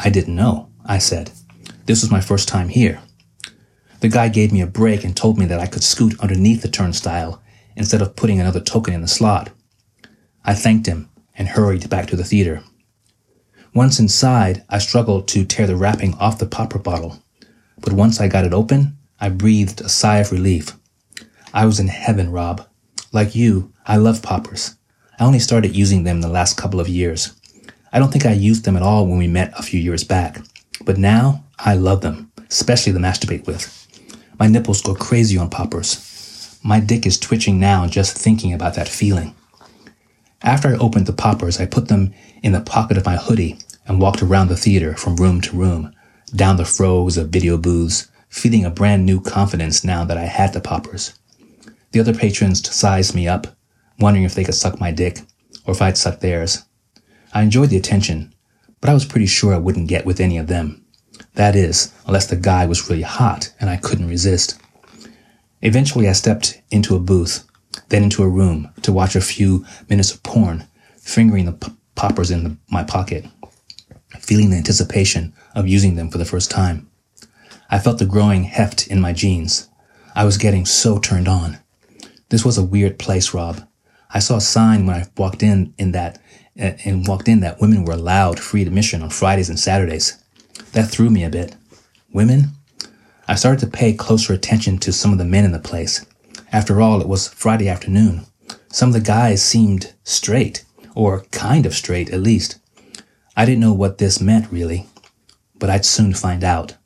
I 0.00 0.10
didn't 0.10 0.34
know, 0.34 0.70
I 0.84 0.98
said. 0.98 1.30
This 1.86 2.02
was 2.02 2.10
my 2.10 2.20
first 2.20 2.48
time 2.48 2.68
here. 2.68 3.00
The 4.00 4.08
guy 4.08 4.28
gave 4.28 4.52
me 4.52 4.62
a 4.62 4.66
break 4.66 5.04
and 5.04 5.14
told 5.16 5.38
me 5.38 5.44
that 5.46 5.60
I 5.60 5.66
could 5.66 5.84
scoot 5.84 6.18
underneath 6.20 6.62
the 6.62 6.68
turnstile 6.68 7.42
instead 7.76 8.00
of 8.00 8.16
putting 8.16 8.40
another 8.40 8.60
token 8.60 8.94
in 8.94 9.02
the 9.02 9.08
slot. 9.08 9.50
I 10.44 10.54
thanked 10.54 10.86
him 10.86 11.10
and 11.36 11.48
hurried 11.48 11.88
back 11.90 12.06
to 12.08 12.16
the 12.16 12.24
theater. 12.24 12.62
Once 13.74 14.00
inside, 14.00 14.64
I 14.68 14.78
struggled 14.78 15.28
to 15.28 15.44
tear 15.44 15.66
the 15.66 15.76
wrapping 15.76 16.14
off 16.14 16.38
the 16.38 16.46
popper 16.46 16.78
bottle, 16.78 17.22
but 17.78 17.92
once 17.92 18.20
I 18.20 18.26
got 18.26 18.44
it 18.44 18.54
open, 18.54 18.96
I 19.20 19.28
breathed 19.28 19.80
a 19.80 19.88
sigh 19.88 20.18
of 20.18 20.32
relief. 20.32 20.72
I 21.52 21.66
was 21.66 21.80
in 21.80 21.88
heaven, 21.88 22.30
Rob. 22.30 22.66
Like 23.12 23.34
you, 23.34 23.72
I 23.84 23.96
love 23.96 24.22
poppers. 24.22 24.76
I 25.18 25.24
only 25.24 25.40
started 25.40 25.74
using 25.74 26.04
them 26.04 26.20
the 26.20 26.28
last 26.28 26.56
couple 26.56 26.78
of 26.78 26.88
years. 26.88 27.32
I 27.92 27.98
don't 27.98 28.12
think 28.12 28.24
I 28.24 28.32
used 28.32 28.64
them 28.64 28.76
at 28.76 28.82
all 28.82 29.06
when 29.06 29.18
we 29.18 29.26
met 29.26 29.52
a 29.58 29.62
few 29.62 29.80
years 29.80 30.04
back, 30.04 30.38
but 30.84 30.96
now 30.96 31.44
I 31.58 31.74
love 31.74 32.02
them, 32.02 32.30
especially 32.48 32.92
the 32.92 33.00
masturbate 33.00 33.46
with. 33.46 33.76
My 34.38 34.46
nipples 34.46 34.80
go 34.80 34.94
crazy 34.94 35.36
on 35.36 35.50
poppers. 35.50 36.58
My 36.62 36.78
dick 36.78 37.04
is 37.04 37.18
twitching 37.18 37.58
now 37.58 37.86
just 37.88 38.16
thinking 38.16 38.52
about 38.52 38.74
that 38.74 38.88
feeling. 38.88 39.34
After 40.42 40.68
I 40.68 40.78
opened 40.78 41.06
the 41.06 41.12
poppers, 41.12 41.60
I 41.60 41.66
put 41.66 41.88
them 41.88 42.14
in 42.44 42.52
the 42.52 42.60
pocket 42.60 42.96
of 42.96 43.04
my 43.04 43.16
hoodie 43.16 43.58
and 43.88 44.00
walked 44.00 44.22
around 44.22 44.48
the 44.48 44.56
theater 44.56 44.94
from 44.94 45.16
room 45.16 45.40
to 45.40 45.56
room, 45.56 45.92
down 46.34 46.56
the 46.56 46.76
rows 46.78 47.16
of 47.16 47.30
video 47.30 47.58
booths, 47.58 48.08
feeling 48.28 48.64
a 48.64 48.70
brand 48.70 49.04
new 49.04 49.20
confidence 49.20 49.82
now 49.82 50.04
that 50.04 50.16
I 50.16 50.26
had 50.26 50.52
the 50.52 50.60
poppers. 50.60 51.14
The 51.92 52.00
other 52.00 52.14
patrons 52.14 52.68
sized 52.72 53.14
me 53.14 53.26
up, 53.26 53.46
wondering 53.98 54.24
if 54.24 54.34
they 54.34 54.44
could 54.44 54.54
suck 54.54 54.80
my 54.80 54.90
dick 54.90 55.20
or 55.66 55.72
if 55.72 55.82
I'd 55.82 55.98
suck 55.98 56.20
theirs. 56.20 56.64
I 57.32 57.42
enjoyed 57.42 57.70
the 57.70 57.76
attention, 57.76 58.34
but 58.80 58.90
I 58.90 58.94
was 58.94 59.04
pretty 59.04 59.26
sure 59.26 59.54
I 59.54 59.58
wouldn't 59.58 59.88
get 59.88 60.06
with 60.06 60.20
any 60.20 60.38
of 60.38 60.46
them. 60.46 60.84
That 61.34 61.54
is, 61.56 61.92
unless 62.06 62.26
the 62.26 62.36
guy 62.36 62.66
was 62.66 62.88
really 62.88 63.02
hot 63.02 63.52
and 63.60 63.68
I 63.68 63.76
couldn't 63.76 64.08
resist. 64.08 64.60
Eventually, 65.62 66.08
I 66.08 66.12
stepped 66.12 66.62
into 66.70 66.96
a 66.96 67.00
booth 67.00 67.44
then 67.88 68.04
into 68.04 68.22
a 68.22 68.28
room 68.28 68.70
to 68.82 68.92
watch 68.92 69.14
a 69.14 69.20
few 69.20 69.64
minutes 69.88 70.12
of 70.12 70.22
porn, 70.22 70.66
fingering 70.96 71.44
the 71.44 71.52
p- 71.52 71.72
poppers 71.94 72.30
in 72.30 72.44
the, 72.44 72.56
my 72.68 72.82
pocket, 72.82 73.26
feeling 74.18 74.50
the 74.50 74.56
anticipation 74.56 75.32
of 75.54 75.68
using 75.68 75.96
them 75.96 76.10
for 76.10 76.18
the 76.18 76.24
first 76.24 76.50
time. 76.50 76.88
I 77.68 77.78
felt 77.78 77.98
the 77.98 78.06
growing 78.06 78.44
heft 78.44 78.86
in 78.86 79.00
my 79.00 79.12
jeans. 79.12 79.68
I 80.14 80.24
was 80.24 80.38
getting 80.38 80.66
so 80.66 80.98
turned 80.98 81.28
on. 81.28 81.58
This 82.30 82.44
was 82.44 82.56
a 82.56 82.64
weird 82.64 82.98
place, 82.98 83.34
Rob. 83.34 83.66
I 84.12 84.20
saw 84.20 84.36
a 84.36 84.40
sign 84.40 84.86
when 84.86 84.96
I 84.96 85.06
walked 85.16 85.42
in 85.42 85.74
in 85.78 85.92
that 85.92 86.20
and 86.56 87.06
walked 87.06 87.28
in 87.28 87.40
that 87.40 87.60
women 87.60 87.84
were 87.84 87.92
allowed 87.92 88.40
free 88.40 88.62
admission 88.62 89.02
on 89.02 89.10
Fridays 89.10 89.48
and 89.48 89.58
Saturdays. 89.58 90.22
That 90.72 90.88
threw 90.88 91.10
me 91.10 91.24
a 91.24 91.30
bit. 91.30 91.56
Women? 92.12 92.50
I 93.28 93.34
started 93.34 93.60
to 93.60 93.66
pay 93.66 93.92
closer 93.92 94.32
attention 94.32 94.78
to 94.78 94.92
some 94.92 95.12
of 95.12 95.18
the 95.18 95.24
men 95.24 95.44
in 95.44 95.52
the 95.52 95.58
place. 95.58 96.04
After 96.52 96.80
all, 96.80 97.00
it 97.00 97.08
was 97.08 97.28
Friday 97.28 97.68
afternoon. 97.68 98.26
Some 98.68 98.88
of 98.88 98.94
the 98.94 99.00
guys 99.00 99.42
seemed 99.42 99.94
straight, 100.04 100.64
or 100.94 101.24
kind 101.30 101.66
of 101.66 101.74
straight 101.74 102.10
at 102.10 102.20
least. 102.20 102.58
I 103.36 103.44
didn't 103.44 103.60
know 103.60 103.72
what 103.72 103.98
this 103.98 104.20
meant 104.20 104.50
really, 104.50 104.86
but 105.58 105.70
I'd 105.70 105.84
soon 105.84 106.14
find 106.14 106.42
out. 106.42 106.76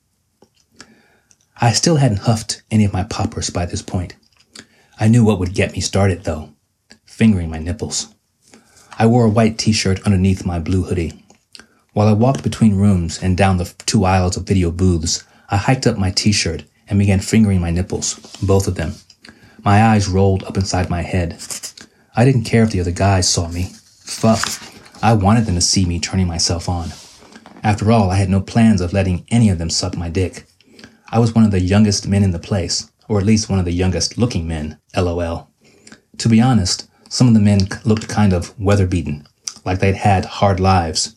I 1.61 1.73
still 1.73 1.96
hadn't 1.96 2.20
huffed 2.20 2.63
any 2.70 2.84
of 2.84 2.93
my 2.93 3.05
poppers 3.05 3.51
by 3.51 3.65
this 3.67 3.82
point. 3.82 4.15
I 4.98 5.08
knew 5.08 5.24
what 5.24 5.39
would 5.39 5.55
get 5.55 5.72
me 5.72 5.81
started 5.81 6.24
though, 6.24 6.51
fingering 7.05 7.51
my 7.51 7.58
nipples. 7.58 8.15
I 8.98 9.06
wore 9.06 9.24
a 9.24 9.31
white 9.31 9.58
t-shirt 9.58 10.01
underneath 10.03 10.46
my 10.46 10.58
blue 10.58 10.84
hoodie. 10.84 11.24
While 11.93 12.06
I 12.06 12.13
walked 12.13 12.43
between 12.43 12.77
rooms 12.77 13.22
and 13.22 13.36
down 13.36 13.56
the 13.56 13.72
two 13.86 14.05
aisles 14.05 14.36
of 14.36 14.46
video 14.46 14.70
booths, 14.70 15.24
I 15.48 15.56
hiked 15.56 15.86
up 15.86 15.98
my 15.98 16.10
t-shirt 16.10 16.65
and 16.89 16.98
began 16.98 17.20
fingering 17.20 17.60
my 17.60 17.70
nipples, 17.70 18.15
both 18.43 18.69
of 18.69 18.77
them. 18.77 18.94
My 19.65 19.82
eyes 19.82 20.08
rolled 20.08 20.44
up 20.44 20.56
inside 20.56 20.91
my 20.91 21.03
head. 21.03 21.39
I 22.15 22.24
didn't 22.24 22.44
care 22.44 22.63
if 22.63 22.70
the 22.70 22.81
other 22.81 22.93
guys 22.93 23.29
saw 23.29 23.48
me. 23.48 23.70
Fuck. 24.05 24.41
I 25.03 25.15
wanted 25.15 25.46
them 25.46 25.55
to 25.56 25.60
see 25.60 25.84
me 25.84 25.98
turning 25.98 26.27
myself 26.27 26.69
on. 26.69 26.91
After 27.63 27.91
all, 27.91 28.10
I 28.10 28.17
had 28.17 28.29
no 28.29 28.41
plans 28.41 28.81
of 28.81 28.93
letting 28.93 29.27
any 29.31 29.48
of 29.48 29.58
them 29.58 29.70
suck 29.70 29.96
my 29.96 30.08
dick. 30.08 30.46
I 31.08 31.19
was 31.19 31.34
one 31.34 31.44
of 31.44 31.51
the 31.51 31.60
youngest 31.60 32.06
men 32.06 32.22
in 32.22 32.31
the 32.31 32.39
place, 32.39 32.91
or 33.08 33.19
at 33.19 33.27
least 33.27 33.49
one 33.51 33.58
of 33.58 33.65
the 33.65 33.73
youngest 33.73 34.17
looking 34.19 34.46
men, 34.46 34.79
lol. 34.96 35.51
To 36.19 36.29
be 36.29 36.41
honest, 36.41 36.89
some 37.08 37.29
of 37.29 37.34
the 37.34 37.41
men 37.41 37.69
looked 37.84 38.08
kind 38.08 38.32
of 38.32 38.58
weather 38.58 38.87
beaten, 38.87 39.27
like 39.65 39.81
they'd 39.81 39.96
had 39.96 40.25
hard 40.25 40.61
lives. 40.61 41.17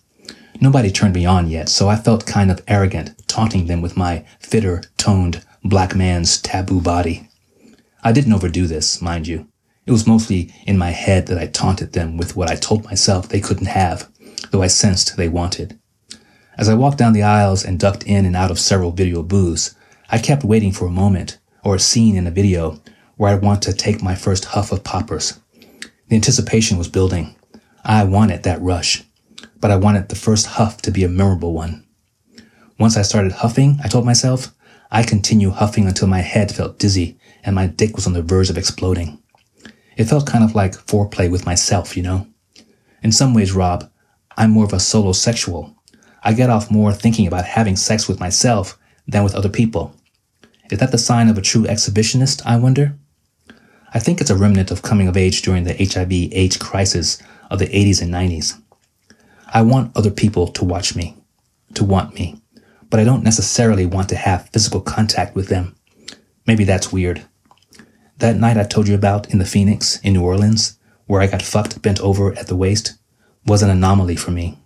Nobody 0.59 0.91
turned 0.91 1.13
me 1.13 1.25
on 1.25 1.49
yet, 1.49 1.69
so 1.69 1.87
I 1.87 1.95
felt 1.95 2.25
kind 2.25 2.49
of 2.49 2.63
arrogant, 2.67 3.27
taunting 3.27 3.67
them 3.67 3.81
with 3.81 3.95
my 3.95 4.25
fitter, 4.39 4.83
toned, 4.97 5.43
black 5.63 5.95
man's 5.95 6.41
taboo 6.41 6.81
body. 6.81 7.29
I 8.03 8.11
didn't 8.11 8.33
overdo 8.33 8.67
this, 8.67 9.01
mind 9.01 9.27
you. 9.27 9.47
It 9.85 9.91
was 9.91 10.07
mostly 10.07 10.53
in 10.65 10.77
my 10.77 10.89
head 10.89 11.27
that 11.27 11.37
I 11.37 11.47
taunted 11.47 11.93
them 11.93 12.17
with 12.17 12.35
what 12.35 12.49
I 12.49 12.55
told 12.55 12.85
myself 12.85 13.29
they 13.29 13.39
couldn't 13.39 13.67
have, 13.67 14.09
though 14.51 14.61
I 14.61 14.67
sensed 14.67 15.15
they 15.15 15.29
wanted. 15.29 15.79
As 16.57 16.67
I 16.67 16.73
walked 16.73 16.97
down 16.97 17.13
the 17.13 17.23
aisles 17.23 17.63
and 17.63 17.79
ducked 17.79 18.03
in 18.03 18.25
and 18.25 18.35
out 18.35 18.51
of 18.51 18.59
several 18.59 18.91
video 18.91 19.23
booths, 19.23 19.75
I 20.09 20.17
kept 20.17 20.43
waiting 20.43 20.71
for 20.71 20.87
a 20.87 20.91
moment, 20.91 21.37
or 21.67 21.75
a 21.75 21.79
scene 21.79 22.15
in 22.15 22.25
a 22.25 22.31
video, 22.31 22.79
where 23.17 23.33
I'd 23.33 23.41
want 23.41 23.61
to 23.63 23.73
take 23.73 24.01
my 24.01 24.15
first 24.15 24.45
huff 24.45 24.71
of 24.71 24.85
poppers. 24.85 25.37
The 26.07 26.15
anticipation 26.15 26.77
was 26.77 26.87
building. 26.87 27.35
I 27.83 28.05
wanted 28.05 28.43
that 28.43 28.61
rush, 28.61 29.03
but 29.59 29.69
I 29.69 29.75
wanted 29.75 30.07
the 30.07 30.15
first 30.15 30.45
huff 30.45 30.81
to 30.83 30.91
be 30.91 31.03
a 31.03 31.09
memorable 31.09 31.53
one. 31.53 31.85
Once 32.79 32.95
I 32.95 33.01
started 33.01 33.33
huffing, 33.33 33.79
I 33.83 33.89
told 33.89 34.05
myself, 34.05 34.55
I 34.91 35.03
continue 35.03 35.49
huffing 35.49 35.87
until 35.87 36.07
my 36.07 36.21
head 36.21 36.55
felt 36.55 36.79
dizzy 36.79 37.19
and 37.43 37.53
my 37.53 37.67
dick 37.67 37.97
was 37.97 38.07
on 38.07 38.13
the 38.13 38.21
verge 38.21 38.49
of 38.49 38.57
exploding. 38.57 39.21
It 39.97 40.05
felt 40.05 40.25
kind 40.25 40.45
of 40.45 40.55
like 40.55 40.71
foreplay 40.71 41.29
with 41.29 41.45
myself, 41.45 41.97
you 41.97 42.03
know? 42.03 42.27
In 43.03 43.11
some 43.11 43.33
ways, 43.33 43.51
Rob, 43.51 43.91
I'm 44.37 44.51
more 44.51 44.63
of 44.63 44.71
a 44.71 44.79
solo 44.79 45.11
sexual. 45.11 45.75
I 46.23 46.31
get 46.31 46.49
off 46.49 46.71
more 46.71 46.93
thinking 46.93 47.27
about 47.27 47.43
having 47.43 47.75
sex 47.75 48.07
with 48.07 48.21
myself 48.21 48.79
than 49.05 49.25
with 49.25 49.35
other 49.35 49.49
people. 49.49 49.93
Is 50.69 50.79
that 50.79 50.91
the 50.91 50.97
sign 50.97 51.29
of 51.29 51.37
a 51.37 51.41
true 51.41 51.63
exhibitionist, 51.63 52.41
I 52.45 52.57
wonder? 52.57 52.97
I 53.93 53.99
think 53.99 54.19
it's 54.19 54.29
a 54.29 54.35
remnant 54.35 54.69
of 54.69 54.81
coming 54.81 55.07
of 55.07 55.15
age 55.15 55.41
during 55.41 55.63
the 55.63 55.73
HIV 55.73 56.11
AIDS 56.11 56.57
crisis 56.57 57.21
of 57.49 57.59
the 57.59 57.67
80s 57.67 58.01
and 58.01 58.13
90s. 58.13 58.61
I 59.53 59.61
want 59.61 59.95
other 59.95 60.11
people 60.11 60.47
to 60.49 60.65
watch 60.65 60.95
me, 60.95 61.15
to 61.73 61.85
want 61.85 62.13
me, 62.13 62.41
but 62.89 62.99
I 62.99 63.05
don't 63.05 63.23
necessarily 63.23 63.85
want 63.85 64.09
to 64.09 64.17
have 64.17 64.49
physical 64.49 64.81
contact 64.81 65.35
with 65.35 65.47
them. 65.47 65.75
Maybe 66.45 66.65
that's 66.65 66.91
weird. 66.91 67.25
That 68.17 68.35
night 68.35 68.57
I 68.57 68.63
told 68.63 68.87
you 68.87 68.95
about 68.95 69.29
in 69.29 69.39
the 69.39 69.45
Phoenix, 69.45 69.99
in 70.01 70.13
New 70.13 70.23
Orleans, 70.23 70.77
where 71.05 71.21
I 71.21 71.27
got 71.27 71.41
fucked 71.41 71.81
bent 71.81 72.01
over 72.01 72.33
at 72.33 72.47
the 72.47 72.55
waist, 72.55 72.95
was 73.45 73.63
an 73.63 73.69
anomaly 73.69 74.17
for 74.17 74.31
me. 74.31 74.57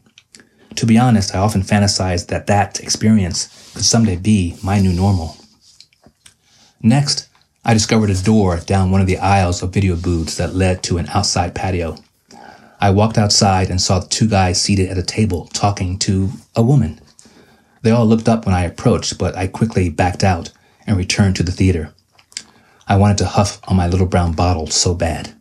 To 0.75 0.86
be 0.86 0.98
honest, 0.98 1.36
I 1.36 1.39
often 1.39 1.62
fantasized 1.62 2.27
that 2.27 2.48
that 2.48 2.79
experience 2.79 3.72
could 3.74 3.86
someday 3.86 4.15
be 4.15 4.55
my 4.63 4.79
new 4.79 4.93
normal. 4.93 5.38
Next, 6.83 7.27
I 7.63 7.75
discovered 7.75 8.09
a 8.09 8.23
door 8.23 8.57
down 8.57 8.89
one 8.89 9.01
of 9.01 9.07
the 9.07 9.19
aisles 9.19 9.61
of 9.61 9.71
video 9.71 9.95
booths 9.95 10.38
that 10.38 10.55
led 10.55 10.81
to 10.83 10.97
an 10.97 11.07
outside 11.09 11.53
patio. 11.53 11.97
I 12.79 12.89
walked 12.89 13.19
outside 13.19 13.69
and 13.69 13.79
saw 13.79 14.00
two 14.00 14.27
guys 14.27 14.59
seated 14.59 14.89
at 14.89 14.97
a 14.97 15.03
table 15.03 15.47
talking 15.53 16.00
to 16.00 16.31
a 16.55 16.63
woman. 16.63 17.00
They 17.83 17.91
all 17.91 18.07
looked 18.07 18.27
up 18.27 18.47
when 18.47 18.55
I 18.55 18.63
approached, 18.63 19.19
but 19.19 19.35
I 19.35 19.45
quickly 19.45 19.89
backed 19.89 20.23
out 20.23 20.51
and 20.88 20.97
returned 20.97 21.35
to 21.35 21.43
the 21.43 21.51
theater. 21.51 21.93
I 22.88 22.97
wanted 22.97 23.19
to 23.19 23.27
huff 23.27 23.59
on 23.67 23.77
my 23.77 23.88
little 23.88 24.07
brown 24.07 24.33
bottle 24.33 24.65
so 24.65 24.95
bad. 24.95 25.33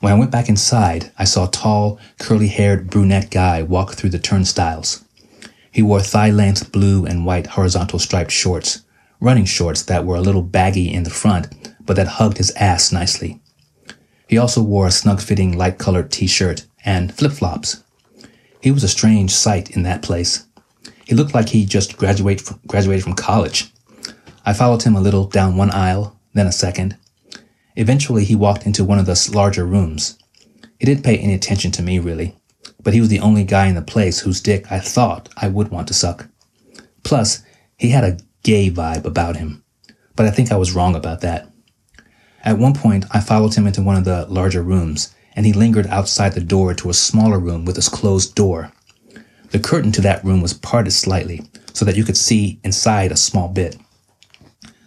When 0.00 0.12
I 0.12 0.18
went 0.18 0.30
back 0.30 0.50
inside, 0.50 1.10
I 1.18 1.24
saw 1.24 1.48
a 1.48 1.50
tall, 1.50 1.98
curly 2.18 2.48
haired 2.48 2.90
brunette 2.90 3.30
guy 3.30 3.62
walk 3.62 3.94
through 3.94 4.10
the 4.10 4.18
turnstiles. 4.18 5.02
He 5.72 5.80
wore 5.80 6.02
thigh 6.02 6.30
length 6.30 6.70
blue 6.70 7.06
and 7.06 7.24
white 7.24 7.46
horizontal 7.46 7.98
striped 7.98 8.30
shorts, 8.30 8.82
running 9.20 9.44
shorts 9.44 9.82
that 9.82 10.04
were 10.04 10.16
a 10.16 10.20
little 10.20 10.42
baggy 10.42 10.92
in 10.92 11.04
the 11.04 11.10
front, 11.10 11.48
but 11.80 11.96
that 11.96 12.06
hugged 12.06 12.38
his 12.38 12.50
ass 12.52 12.92
nicely. 12.92 13.40
He 14.28 14.38
also 14.38 14.62
wore 14.62 14.86
a 14.86 14.90
snug 14.90 15.20
fitting 15.20 15.56
light 15.56 15.78
colored 15.78 16.10
t 16.10 16.26
shirt 16.26 16.66
and 16.84 17.14
flip 17.14 17.32
flops. 17.32 17.82
He 18.60 18.70
was 18.70 18.84
a 18.84 18.88
strange 18.88 19.32
sight 19.32 19.70
in 19.70 19.82
that 19.84 20.02
place. 20.02 20.46
He 21.04 21.14
looked 21.14 21.34
like 21.34 21.50
he 21.50 21.64
just 21.64 21.96
graduate 21.96 22.40
from, 22.40 22.58
graduated 22.66 23.04
from 23.04 23.14
college. 23.14 23.72
I 24.44 24.52
followed 24.52 24.82
him 24.82 24.96
a 24.96 25.00
little 25.00 25.26
down 25.26 25.56
one 25.56 25.70
aisle, 25.70 26.18
then 26.34 26.46
a 26.46 26.52
second. 26.52 26.96
Eventually, 27.76 28.24
he 28.24 28.34
walked 28.34 28.66
into 28.66 28.84
one 28.84 28.98
of 28.98 29.06
the 29.06 29.30
larger 29.32 29.64
rooms. 29.64 30.18
He 30.80 30.86
didn't 30.86 31.04
pay 31.04 31.16
any 31.18 31.34
attention 31.34 31.70
to 31.72 31.82
me, 31.82 31.98
really, 31.98 32.36
but 32.82 32.94
he 32.94 33.00
was 33.00 33.08
the 33.08 33.20
only 33.20 33.44
guy 33.44 33.66
in 33.66 33.74
the 33.74 33.82
place 33.82 34.20
whose 34.20 34.40
dick 34.40 34.70
I 34.70 34.80
thought 34.80 35.28
I 35.36 35.48
would 35.48 35.68
want 35.68 35.88
to 35.88 35.94
suck. 35.94 36.28
Plus, 37.02 37.42
he 37.76 37.90
had 37.90 38.04
a 38.04 38.18
gay 38.46 38.70
vibe 38.70 39.04
about 39.04 39.34
him, 39.34 39.64
but 40.14 40.24
I 40.24 40.30
think 40.30 40.52
I 40.52 40.56
was 40.56 40.72
wrong 40.72 40.94
about 40.94 41.20
that. 41.22 41.50
At 42.44 42.58
one 42.58 42.74
point, 42.74 43.04
I 43.10 43.18
followed 43.18 43.54
him 43.54 43.66
into 43.66 43.82
one 43.82 43.96
of 43.96 44.04
the 44.04 44.24
larger 44.26 44.62
rooms, 44.62 45.12
and 45.34 45.44
he 45.44 45.52
lingered 45.52 45.88
outside 45.88 46.34
the 46.34 46.40
door 46.40 46.72
to 46.74 46.88
a 46.88 46.94
smaller 46.94 47.40
room 47.40 47.64
with 47.64 47.76
a 47.76 47.90
closed 47.90 48.36
door. 48.36 48.70
The 49.50 49.58
curtain 49.58 49.90
to 49.92 50.00
that 50.02 50.24
room 50.24 50.42
was 50.42 50.54
parted 50.54 50.92
slightly 50.92 51.42
so 51.72 51.84
that 51.84 51.96
you 51.96 52.04
could 52.04 52.16
see 52.16 52.60
inside 52.62 53.10
a 53.10 53.16
small 53.16 53.48
bit. 53.48 53.78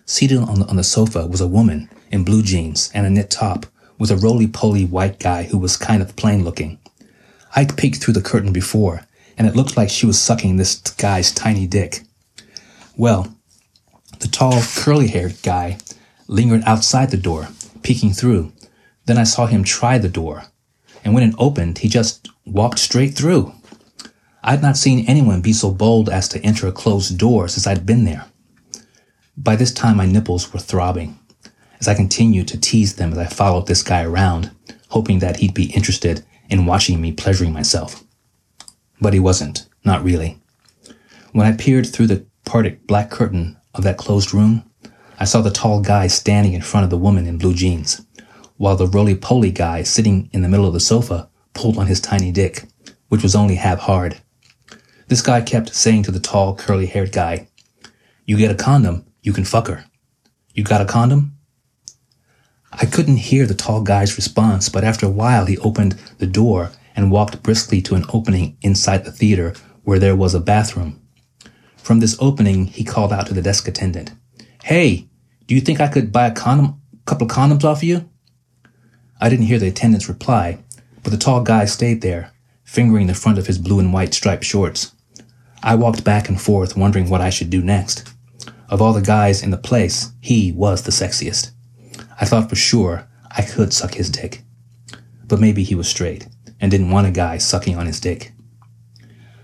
Seated 0.06 0.38
on 0.38 0.62
the, 0.62 0.66
on 0.68 0.78
the 0.78 0.84
sofa 0.86 1.28
was 1.28 1.42
a 1.42 1.48
woman 1.48 1.90
in 2.12 2.24
blue 2.24 2.42
jeans 2.42 2.90
and 2.94 3.06
a 3.06 3.10
knit 3.10 3.30
top 3.30 3.66
with 3.98 4.10
a 4.10 4.16
roly-poly 4.16 4.86
white 4.86 5.20
guy 5.20 5.44
who 5.44 5.58
was 5.58 5.76
kind 5.76 6.02
of 6.02 6.16
plain 6.16 6.46
looking. 6.46 6.80
I'd 7.58 7.76
peeked 7.76 8.02
through 8.02 8.14
the 8.14 8.22
curtain 8.22 8.54
before, 8.54 9.02
and 9.38 9.46
it 9.46 9.56
looked 9.58 9.76
like 9.76 9.90
she 9.90 10.06
was 10.06 10.18
sucking 10.18 10.56
this 10.56 10.78
guy's 10.78 11.34
tiny 11.34 11.68
dick. 11.68 12.04
Well, 12.96 13.36
the 14.20 14.28
tall, 14.28 14.62
curly-haired 14.76 15.42
guy 15.44 15.78
lingered 16.28 16.64
outside 16.66 17.12
the 17.12 17.18
door, 17.18 17.50
peeking 17.82 18.12
through. 18.12 18.52
Then 19.06 19.18
I 19.18 19.24
saw 19.24 19.48
him 19.48 19.64
try 19.64 19.98
the 19.98 20.10
door, 20.10 20.44
and 21.04 21.14
when 21.14 21.24
it 21.24 21.36
opened, 21.38 21.80
he 21.80 21.90
just 21.90 22.30
walked 22.46 22.80
straight 22.80 23.16
through. 23.16 23.54
I'd 24.44 24.62
not 24.62 24.78
seen 24.78 25.06
anyone 25.08 25.42
be 25.42 25.54
so 25.54 25.72
bold 25.72 26.10
as 26.10 26.28
to 26.30 26.42
enter 26.42 26.68
a 26.68 26.72
closed 26.72 27.18
door 27.18 27.48
since 27.48 27.68
I'd 27.68 27.86
been 27.86 28.06
there. 28.06 28.26
By 29.36 29.56
this 29.56 29.72
time, 29.72 29.98
my 29.98 30.06
nipples 30.06 30.54
were 30.54 30.60
throbbing 30.60 31.18
as 31.80 31.88
I 31.88 31.96
continued 31.96 32.48
to 32.50 32.60
tease 32.60 32.96
them 32.96 33.14
as 33.14 33.18
I 33.18 33.26
followed 33.26 33.68
this 33.68 33.84
guy 33.84 34.04
around, 34.04 34.52
hoping 34.90 35.20
that 35.20 35.38
he'd 35.38 35.54
be 35.54 35.72
interested 35.72 36.26
in 36.50 36.66
watching 36.66 37.00
me 37.00 37.12
pleasuring 37.12 37.54
myself. 37.54 38.04
But 39.00 39.14
he 39.14 39.20
wasn't, 39.20 39.68
not 39.86 40.04
really. 40.04 40.40
When 41.32 41.48
I 41.48 41.56
peered 41.56 41.88
through 41.88 42.08
the 42.08 42.26
parted 42.46 42.86
black 42.86 43.10
curtain 43.10 43.58
of 43.74 43.84
that 43.84 43.98
closed 43.98 44.34
room, 44.34 44.64
I 45.20 45.26
saw 45.26 45.42
the 45.42 45.52
tall 45.52 45.82
guy 45.82 46.08
standing 46.08 46.54
in 46.54 46.62
front 46.62 46.86
of 46.86 46.90
the 46.90 46.98
woman 46.98 47.28
in 47.28 47.38
blue 47.38 47.54
jeans, 47.54 48.06
while 48.58 48.76
the 48.76 48.88
roly-poly 48.88 49.52
guy 49.52 49.84
sitting 49.84 50.30
in 50.32 50.42
the 50.42 50.50
middle 50.50 50.66
of 50.66 50.74
the 50.74 50.80
sofa 50.80 51.30
pulled 51.54 51.78
on 51.78 51.88
his 51.88 52.02
tiny 52.02 52.32
dick, 52.32 52.64
which 53.10 53.24
was 53.24 53.36
only 53.36 53.56
half 53.56 53.80
hard. 53.80 54.22
This 55.08 55.22
guy 55.22 55.42
kept 55.42 55.76
saying 55.76 56.04
to 56.04 56.12
the 56.12 56.20
tall, 56.20 56.56
curly-haired 56.56 57.12
guy, 57.12 57.48
You 58.26 58.38
get 58.38 58.52
a 58.52 58.56
condom, 58.56 59.06
you 59.22 59.34
can 59.34 59.44
fuck 59.44 59.68
her. 59.68 59.86
You 60.54 60.64
got 60.64 60.82
a 60.82 60.86
condom? 60.86 61.36
I 62.72 62.86
couldn't 62.86 63.18
hear 63.18 63.46
the 63.46 63.56
tall 63.56 63.82
guy's 63.82 64.16
response, 64.16 64.70
but 64.70 64.84
after 64.84 65.06
a 65.06 65.12
while 65.12 65.46
he 65.46 65.58
opened 65.58 66.00
the 66.20 66.28
door 66.28 66.72
and 66.96 67.12
walked 67.12 67.42
briskly 67.42 67.82
to 67.82 67.96
an 67.96 68.06
opening 68.14 68.58
inside 68.62 69.04
the 69.04 69.12
theater 69.12 69.54
where 69.84 70.00
there 70.00 70.16
was 70.16 70.36
a 70.36 70.40
bathroom. 70.40 71.02
From 71.90 72.02
this 72.02 72.18
opening, 72.20 72.68
he 72.68 72.84
called 72.84 73.12
out 73.12 73.26
to 73.26 73.34
the 73.34 73.42
desk 73.42 73.68
attendant, 73.68 74.12
Hey, 74.62 75.08
do 75.48 75.56
you 75.56 75.60
think 75.60 75.82
I 75.82 75.88
could 75.88 76.12
buy 76.12 76.28
a 76.28 76.32
condom, 76.32 76.80
couple 77.08 77.26
of 77.26 77.34
condoms 77.34 77.64
off 77.64 77.84
you? 77.84 78.08
I 79.20 79.28
didn't 79.28 79.48
hear 79.48 79.58
the 79.58 79.70
attendant's 79.70 80.08
reply, 80.08 80.60
but 81.02 81.10
the 81.10 81.18
tall 81.18 81.42
guy 81.42 81.66
stayed 81.66 82.02
there, 82.04 82.32
fingering 82.64 83.08
the 83.08 83.16
front 83.16 83.40
of 83.40 83.48
his 83.48 83.58
blue 83.58 83.80
and 83.80 83.92
white 83.92 84.14
striped 84.14 84.44
shorts. 84.44 84.92
I 85.64 85.74
walked 85.74 86.04
back 86.04 86.30
and 86.30 86.40
forth, 86.40 86.78
wondering 86.78 87.10
what 87.10 87.22
I 87.22 87.32
should 87.32 87.50
do 87.50 87.64
next. 87.64 88.08
Of 88.70 88.84
all 88.84 88.94
the 88.94 89.02
guys 89.02 89.42
in 89.42 89.50
the 89.50 89.58
place, 89.58 90.12
he 90.22 90.52
was 90.52 90.84
the 90.84 90.92
sexiest. 90.92 91.54
I 92.22 92.26
thought 92.26 92.52
for 92.52 92.56
sure 92.56 93.08
I 93.32 93.42
could 93.42 93.74
suck 93.74 93.96
his 93.96 94.12
dick. 94.12 94.44
But 95.26 95.40
maybe 95.40 95.64
he 95.64 95.74
was 95.74 95.90
straight 95.90 96.28
and 96.62 96.70
didn't 96.70 96.92
want 96.92 97.08
a 97.08 97.12
guy 97.12 97.40
sucking 97.40 97.78
on 97.78 97.88
his 97.88 98.00
dick. 98.00 98.32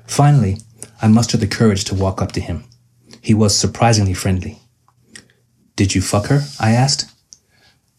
Finally, 0.05 0.59
I 1.01 1.07
mustered 1.07 1.41
the 1.41 1.47
courage 1.47 1.83
to 1.85 1.95
walk 1.95 2.21
up 2.21 2.31
to 2.33 2.41
him. 2.41 2.65
He 3.21 3.33
was 3.33 3.57
surprisingly 3.57 4.13
friendly. 4.13 4.59
Did 5.75 5.93
you 5.93 6.01
fuck 6.01 6.27
her? 6.27 6.41
I 6.59 6.71
asked. 6.71 7.11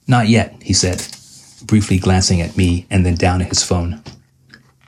Not 0.07 0.29
yet, 0.29 0.57
he 0.63 0.73
said, 0.73 1.07
briefly 1.63 1.99
glancing 1.99 2.41
at 2.41 2.57
me 2.57 2.87
and 2.91 3.05
then 3.05 3.17
down 3.17 3.43
at 3.43 3.49
his 3.49 3.63
phone. 3.63 4.03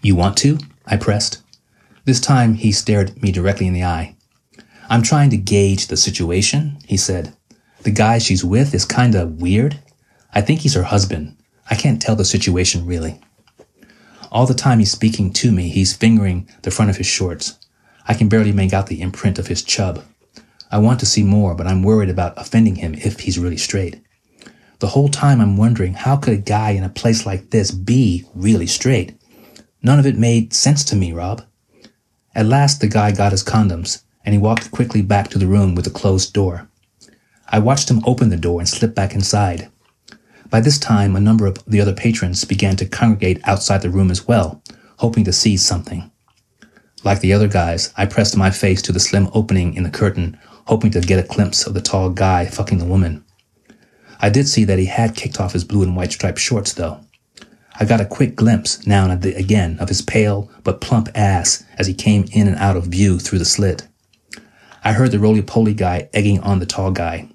You 0.01 0.15
want 0.15 0.37
to? 0.39 0.59
I 0.87 0.97
pressed. 0.97 1.43
This 2.05 2.21
time 2.21 2.55
he 2.55 2.73
stared 2.73 3.21
me 3.23 3.33
directly 3.33 3.67
in 3.67 3.75
the 3.75 3.85
eye. 3.85 4.17
I'm 4.89 5.03
trying 5.03 5.31
to 5.31 5.37
gauge 5.37 5.89
the 5.89 5.97
situation, 5.97 6.79
he 6.87 6.97
said. 6.97 7.35
The 7.83 7.91
guy 7.91 8.19
she's 8.19 8.45
with 8.45 8.75
is 8.75 8.85
kinda 8.85 9.27
weird. 9.27 9.81
I 10.33 10.41
think 10.41 10.61
he's 10.61 10.75
her 10.75 10.85
husband. 10.85 11.37
I 11.71 11.75
can't 11.75 12.01
tell 12.01 12.17
the 12.17 12.25
situation 12.25 12.87
really. 12.87 13.21
All 14.31 14.47
the 14.47 14.55
time 14.55 14.79
he's 14.79 14.91
speaking 14.91 15.33
to 15.35 15.53
me, 15.53 15.69
he's 15.69 15.97
fingering 15.97 16.49
the 16.63 16.71
front 16.71 16.91
of 16.91 16.97
his 16.97 17.07
shorts. 17.07 17.59
I 18.09 18.15
can 18.15 18.29
barely 18.29 18.53
make 18.53 18.73
out 18.73 18.87
the 18.87 19.03
imprint 19.03 19.39
of 19.39 19.47
his 19.47 19.63
chub. 19.63 20.03
I 20.71 20.79
want 20.79 20.99
to 21.01 21.07
see 21.07 21.23
more, 21.23 21.55
but 21.55 21.67
I'm 21.67 21.83
worried 21.83 22.09
about 22.09 22.35
offending 22.37 22.77
him 22.77 22.95
if 22.95 23.21
he's 23.21 23.39
really 23.39 23.59
straight. 23.59 24.01
The 24.81 24.89
whole 24.89 25.09
time 25.09 25.41
I'm 25.41 25.57
wondering 25.57 25.95
how 25.95 26.17
could 26.17 26.33
a 26.33 26.39
guy 26.39 26.71
in 26.71 26.85
a 26.85 26.89
place 26.89 27.27
like 27.27 27.51
this 27.51 27.71
be 27.71 28.25
really 28.35 28.67
straight? 28.67 29.15
None 29.83 29.99
of 29.99 30.07
it 30.07 30.17
made 30.17 30.55
sense 30.55 30.85
to 30.85 30.97
me, 30.97 31.13
Rob. 31.13 31.43
At 32.35 32.47
last 32.47 32.81
the 32.81 32.89
guy 32.89 33.13
got 33.13 33.33
his 33.33 33.45
condoms, 33.45 34.03
and 34.25 34.35
he 34.35 34.41
walked 34.41 34.71
quickly 34.71 35.03
back 35.03 35.29
to 35.29 35.39
the 35.39 35.47
room 35.47 35.75
with 35.75 35.85
the 35.85 35.91
closed 35.91 36.33
door. 36.33 36.69
I 37.49 37.59
watched 37.59 37.91
him 37.91 38.03
open 38.07 38.29
the 38.29 38.37
door 38.37 38.61
and 38.61 38.69
slip 38.69 38.95
back 38.95 39.15
inside. 39.15 39.71
By 40.51 40.61
this 40.61 40.79
time, 40.79 41.15
a 41.15 41.21
number 41.21 41.47
of 41.47 41.63
the 41.67 41.81
other 41.81 41.95
patrons 41.95 42.45
began 42.45 42.77
to 42.77 42.87
congregate 42.87 43.41
outside 43.45 43.83
the 43.83 43.91
room 43.91 44.11
as 44.11 44.27
well, 44.27 44.63
hoping 44.99 45.25
to 45.25 45.33
see 45.33 45.57
something. 45.57 46.11
Like 47.05 47.21
the 47.21 47.33
other 47.33 47.49
guys, 47.49 47.93
I 47.97 48.07
pressed 48.07 48.37
my 48.37 48.51
face 48.51 48.83
to 48.83 48.93
the 48.93 49.01
slim 49.01 49.29
opening 49.33 49.75
in 49.75 49.85
the 49.85 49.91
curtain, 49.91 50.39
hoping 50.67 50.91
to 50.91 51.01
get 51.01 51.25
a 51.25 51.29
glimpse 51.29 51.67
of 51.67 51.75
the 51.75 51.81
tall 51.81 52.11
guy 52.11 52.47
fucking 52.47 52.79
the 52.79 52.85
woman. 52.85 53.25
I 54.21 54.31
did 54.31 54.49
see 54.49 54.65
that 54.65 54.79
he 54.79 54.87
had 54.87 55.15
kicked 55.15 55.41
off 55.41 55.53
his 55.53 55.65
blue 55.65 55.83
and 55.83 55.95
white 55.95 56.13
striped 56.13 56.41
shorts, 56.41 56.73
though. 56.73 57.01
I 57.81 57.85
got 57.85 58.01
a 58.01 58.05
quick 58.05 58.35
glimpse 58.35 58.85
now 58.87 59.09
and 59.09 59.25
again 59.25 59.79
of 59.79 59.89
his 59.89 60.03
pale 60.03 60.51
but 60.65 60.81
plump 60.81 61.09
ass 61.15 61.65
as 61.79 61.87
he 61.87 61.95
came 61.95 62.25
in 62.33 62.49
and 62.49 62.57
out 62.57 62.77
of 62.77 62.87
view 62.87 63.21
through 63.21 63.39
the 63.39 63.45
slit. 63.45 63.87
I 64.83 64.93
heard 64.93 65.13
the 65.13 65.21
roly-poly 65.21 65.75
guy 65.75 66.09
egging 66.13 66.41
on 66.41 66.59
the 66.59 66.67
tall 66.67 66.91
guy. 66.91 67.29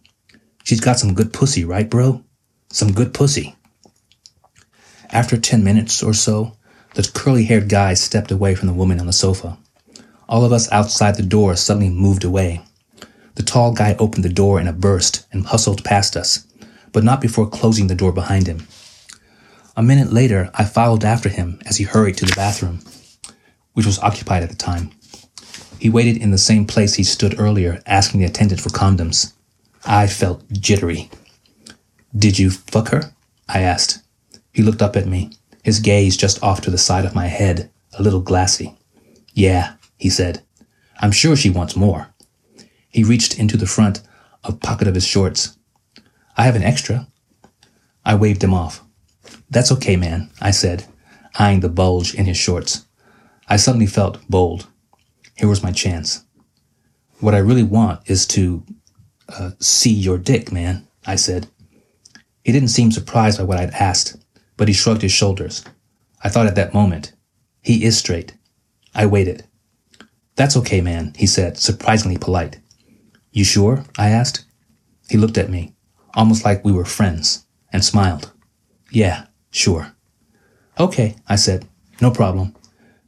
She's 0.65 0.81
got 0.81 0.99
some 0.99 1.13
good 1.13 1.31
pussy, 1.31 1.63
right, 1.63 1.89
bro? 1.89 2.23
Some 2.69 2.91
good 2.91 3.13
pussy. 3.13 3.55
After 5.11 5.37
ten 5.37 5.63
minutes 5.63 6.03
or 6.03 6.13
so, 6.13 6.57
the 6.95 7.09
curly-haired 7.13 7.69
guy 7.69 7.93
stepped 7.93 8.31
away 8.31 8.55
from 8.55 8.67
the 8.67 8.73
woman 8.73 8.99
on 8.99 9.07
the 9.07 9.13
sofa. 9.13 9.57
All 10.29 10.45
of 10.45 10.51
us 10.51 10.71
outside 10.71 11.15
the 11.15 11.23
door 11.23 11.55
suddenly 11.55 11.89
moved 11.89 12.23
away. 12.23 12.61
The 13.35 13.43
tall 13.43 13.73
guy 13.73 13.95
opened 13.97 14.23
the 14.23 14.29
door 14.29 14.59
in 14.59 14.67
a 14.67 14.73
burst 14.73 15.25
and 15.31 15.45
hustled 15.45 15.83
past 15.83 16.15
us, 16.15 16.45
but 16.91 17.03
not 17.03 17.21
before 17.21 17.49
closing 17.49 17.87
the 17.87 17.95
door 17.95 18.11
behind 18.11 18.47
him. 18.47 18.67
A 19.75 19.81
minute 19.81 20.13
later, 20.13 20.51
I 20.53 20.65
followed 20.65 21.03
after 21.03 21.29
him 21.29 21.59
as 21.65 21.77
he 21.77 21.83
hurried 21.83 22.17
to 22.17 22.25
the 22.25 22.35
bathroom, 22.35 22.79
which 23.73 23.87
was 23.87 23.99
occupied 23.99 24.43
at 24.43 24.49
the 24.49 24.55
time. 24.55 24.91
He 25.79 25.89
waited 25.89 26.17
in 26.17 26.29
the 26.29 26.37
same 26.37 26.65
place 26.65 26.93
he 26.93 27.03
stood 27.03 27.39
earlier, 27.39 27.81
asking 27.87 28.19
the 28.19 28.27
attendant 28.27 28.61
for 28.61 28.69
condoms. 28.69 29.33
I 29.83 30.07
felt 30.07 30.43
jittery. 30.51 31.09
Did 32.15 32.37
you 32.37 32.51
fuck 32.51 32.89
her? 32.89 33.13
I 33.49 33.61
asked. 33.61 33.99
He 34.53 34.61
looked 34.61 34.83
up 34.83 34.95
at 34.95 35.07
me, 35.07 35.31
his 35.63 35.79
gaze 35.79 36.17
just 36.17 36.43
off 36.43 36.61
to 36.61 36.71
the 36.71 36.77
side 36.77 37.05
of 37.05 37.15
my 37.15 37.27
head, 37.27 37.71
a 37.97 38.03
little 38.03 38.21
glassy. 38.21 38.77
Yeah, 39.33 39.73
he 39.97 40.09
said. 40.09 40.43
I'm 40.99 41.11
sure 41.11 41.35
she 41.35 41.49
wants 41.49 41.75
more. 41.75 42.13
He 42.89 43.03
reached 43.03 43.39
into 43.39 43.57
the 43.57 43.65
front 43.65 44.01
of 44.43 44.59
pocket 44.59 44.87
of 44.87 44.95
his 44.95 45.07
shorts. 45.07 45.57
I 46.37 46.43
have 46.43 46.55
an 46.55 46.63
extra. 46.63 47.07
I 48.05 48.15
waved 48.15 48.43
him 48.43 48.53
off. 48.53 48.83
That's 49.49 49.71
okay, 49.71 49.95
man, 49.95 50.29
I 50.41 50.51
said, 50.51 50.85
eyeing 51.39 51.61
the 51.61 51.69
bulge 51.69 52.13
in 52.13 52.25
his 52.25 52.37
shorts. 52.37 52.85
I 53.47 53.55
suddenly 53.55 53.87
felt 53.87 54.19
bold. 54.29 54.67
Here 55.35 55.49
was 55.49 55.63
my 55.63 55.71
chance. 55.71 56.25
What 57.19 57.33
I 57.33 57.39
really 57.39 57.63
want 57.63 58.01
is 58.09 58.27
to 58.27 58.63
uh, 59.29 59.51
see 59.59 59.93
your 59.93 60.17
dick, 60.17 60.51
man, 60.51 60.87
I 61.05 61.15
said. 61.15 61.47
He 62.43 62.51
didn't 62.51 62.69
seem 62.69 62.91
surprised 62.91 63.37
by 63.37 63.45
what 63.45 63.59
I'd 63.59 63.71
asked, 63.71 64.17
but 64.63 64.69
he 64.69 64.73
shrugged 64.73 65.01
his 65.01 65.11
shoulders. 65.11 65.65
I 66.23 66.29
thought 66.29 66.47
at 66.47 66.55
that 66.55 66.73
moment, 66.73 67.11
he 67.59 67.83
is 67.83 67.97
straight. 67.97 68.37
I 68.95 69.05
waited. 69.05 69.43
That's 70.37 70.55
okay, 70.55 70.79
man, 70.79 71.11
he 71.17 71.27
said, 71.27 71.57
surprisingly 71.57 72.17
polite. 72.17 72.61
You 73.33 73.43
sure? 73.43 73.83
I 73.97 74.07
asked. 74.07 74.45
He 75.09 75.17
looked 75.17 75.37
at 75.37 75.49
me, 75.49 75.73
almost 76.13 76.45
like 76.45 76.63
we 76.63 76.71
were 76.71 76.85
friends, 76.85 77.45
and 77.73 77.83
smiled. 77.83 78.31
Yeah, 78.89 79.25
sure. 79.51 79.97
Okay, 80.79 81.17
I 81.27 81.35
said. 81.35 81.67
No 81.99 82.09
problem. 82.09 82.55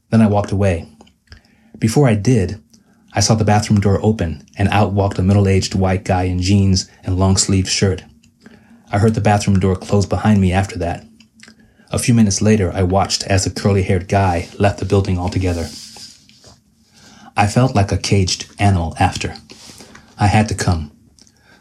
Then 0.10 0.22
I 0.22 0.28
walked 0.28 0.52
away. 0.52 0.90
Before 1.80 2.10
I 2.10 2.16
did, 2.16 2.62
I 3.14 3.22
saw 3.22 3.36
the 3.36 3.46
bathroom 3.46 3.80
door 3.80 3.98
open 4.04 4.46
and 4.58 4.68
out 4.68 4.92
walked 4.92 5.20
a 5.20 5.24
middle-aged 5.24 5.74
white 5.74 6.04
guy 6.04 6.24
in 6.24 6.42
jeans 6.42 6.92
and 7.06 7.18
long-sleeved 7.18 7.70
shirt. 7.70 8.04
I 8.92 8.98
heard 8.98 9.16
the 9.16 9.22
bathroom 9.22 9.58
door 9.58 9.78
close 9.78 10.06
behind 10.06 10.42
me 10.42 10.52
after 10.52 10.78
that. 10.80 11.06
A 11.96 11.98
few 11.98 12.14
minutes 12.14 12.42
later, 12.42 12.74
I 12.74 12.84
watched 12.84 13.24
as 13.24 13.46
the 13.46 13.50
curly-haired 13.50 14.10
guy 14.10 14.50
left 14.60 14.80
the 14.80 14.86
building 14.86 15.18
altogether. 15.18 15.70
I 17.38 17.48
felt 17.48 17.74
like 17.74 17.94
a 17.94 17.98
caged 17.98 18.54
animal 18.60 18.98
after. 19.00 19.38
I 20.20 20.28
had 20.28 20.50
to 20.50 20.56
come. 20.56 20.92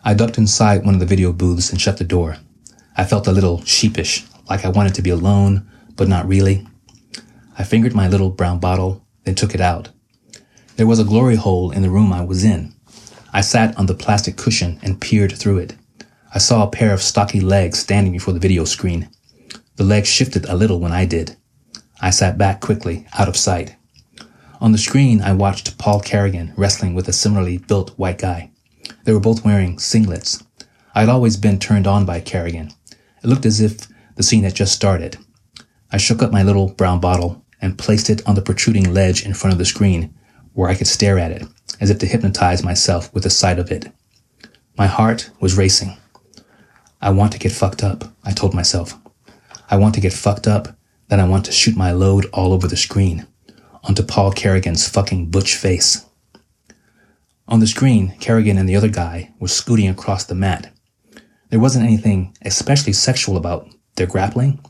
I 0.04 0.12
ducked 0.12 0.36
inside 0.36 0.84
one 0.84 0.94
of 0.94 0.98
the 0.98 1.06
video 1.06 1.32
booths 1.32 1.70
and 1.70 1.80
shut 1.80 1.98
the 1.98 2.04
door. 2.04 2.38
I 2.96 3.04
felt 3.04 3.28
a 3.28 3.32
little 3.32 3.64
sheepish, 3.64 4.24
like 4.50 4.64
I 4.64 4.70
wanted 4.70 4.96
to 4.96 5.02
be 5.02 5.10
alone, 5.10 5.70
but 5.94 6.08
not 6.08 6.26
really. 6.26 6.66
I 7.56 7.62
fingered 7.62 7.94
my 7.94 8.08
little 8.08 8.30
brown 8.30 8.58
bottle, 8.58 9.06
then 9.22 9.36
took 9.36 9.54
it 9.54 9.60
out. 9.60 9.90
There 10.74 10.88
was 10.88 10.98
a 10.98 11.04
glory 11.04 11.36
hole 11.36 11.70
in 11.70 11.82
the 11.82 11.90
room 11.90 12.12
I 12.12 12.24
was 12.24 12.42
in. 12.42 12.74
I 13.32 13.40
sat 13.40 13.78
on 13.78 13.86
the 13.86 13.94
plastic 13.94 14.36
cushion 14.36 14.80
and 14.82 15.00
peered 15.00 15.30
through 15.30 15.58
it. 15.58 15.76
I 16.34 16.38
saw 16.38 16.64
a 16.64 16.70
pair 16.72 16.92
of 16.92 17.02
stocky 17.02 17.38
legs 17.38 17.78
standing 17.78 18.12
before 18.12 18.34
the 18.34 18.40
video 18.40 18.64
screen. 18.64 19.08
The 19.76 19.84
legs 19.84 20.08
shifted 20.08 20.44
a 20.46 20.56
little 20.56 20.78
when 20.78 20.92
I 20.92 21.04
did. 21.04 21.36
I 22.00 22.10
sat 22.10 22.38
back 22.38 22.60
quickly, 22.60 23.06
out 23.18 23.28
of 23.28 23.36
sight. 23.36 23.76
On 24.60 24.72
the 24.72 24.78
screen, 24.78 25.20
I 25.20 25.32
watched 25.32 25.78
Paul 25.78 26.00
Carrigan 26.00 26.52
wrestling 26.56 26.94
with 26.94 27.08
a 27.08 27.12
similarly 27.12 27.58
built 27.58 27.90
white 27.98 28.18
guy. 28.18 28.50
They 29.04 29.12
were 29.12 29.20
both 29.20 29.44
wearing 29.44 29.76
singlets. 29.76 30.44
I 30.94 31.00
had 31.00 31.08
always 31.08 31.36
been 31.36 31.58
turned 31.58 31.86
on 31.86 32.06
by 32.06 32.20
Carrigan. 32.20 32.70
It 33.22 33.26
looked 33.26 33.46
as 33.46 33.60
if 33.60 33.88
the 34.14 34.22
scene 34.22 34.44
had 34.44 34.54
just 34.54 34.72
started. 34.72 35.18
I 35.90 35.96
shook 35.96 36.22
up 36.22 36.30
my 36.30 36.42
little 36.42 36.68
brown 36.68 37.00
bottle 37.00 37.44
and 37.60 37.78
placed 37.78 38.10
it 38.10 38.26
on 38.26 38.36
the 38.36 38.42
protruding 38.42 38.94
ledge 38.94 39.24
in 39.24 39.34
front 39.34 39.52
of 39.52 39.58
the 39.58 39.64
screen 39.64 40.14
where 40.52 40.70
I 40.70 40.74
could 40.74 40.86
stare 40.86 41.18
at 41.18 41.32
it, 41.32 41.42
as 41.80 41.90
if 41.90 41.98
to 41.98 42.06
hypnotize 42.06 42.62
myself 42.62 43.12
with 43.12 43.24
the 43.24 43.30
sight 43.30 43.58
of 43.58 43.72
it. 43.72 43.90
My 44.78 44.86
heart 44.86 45.30
was 45.40 45.56
racing. 45.56 45.96
I 47.00 47.10
want 47.10 47.32
to 47.32 47.38
get 47.38 47.52
fucked 47.52 47.82
up, 47.82 48.04
I 48.24 48.32
told 48.32 48.54
myself. 48.54 48.96
I 49.70 49.76
want 49.76 49.94
to 49.94 50.00
get 50.00 50.12
fucked 50.12 50.46
up, 50.46 50.76
then 51.08 51.20
I 51.20 51.28
want 51.28 51.44
to 51.46 51.52
shoot 51.52 51.76
my 51.76 51.92
load 51.92 52.26
all 52.32 52.52
over 52.52 52.66
the 52.66 52.76
screen, 52.76 53.26
onto 53.82 54.02
Paul 54.02 54.32
Carrigan's 54.32 54.88
fucking 54.88 55.30
butch 55.30 55.56
face. 55.56 56.04
On 57.46 57.60
the 57.60 57.66
screen, 57.66 58.16
Carrigan 58.20 58.56
and 58.56 58.68
the 58.68 58.76
other 58.76 58.88
guy 58.88 59.32
were 59.38 59.48
scooting 59.48 59.88
across 59.88 60.24
the 60.24 60.34
mat. 60.34 60.72
There 61.50 61.60
wasn't 61.60 61.84
anything 61.84 62.36
especially 62.42 62.94
sexual 62.94 63.36
about 63.36 63.68
their 63.96 64.06
grappling, 64.06 64.60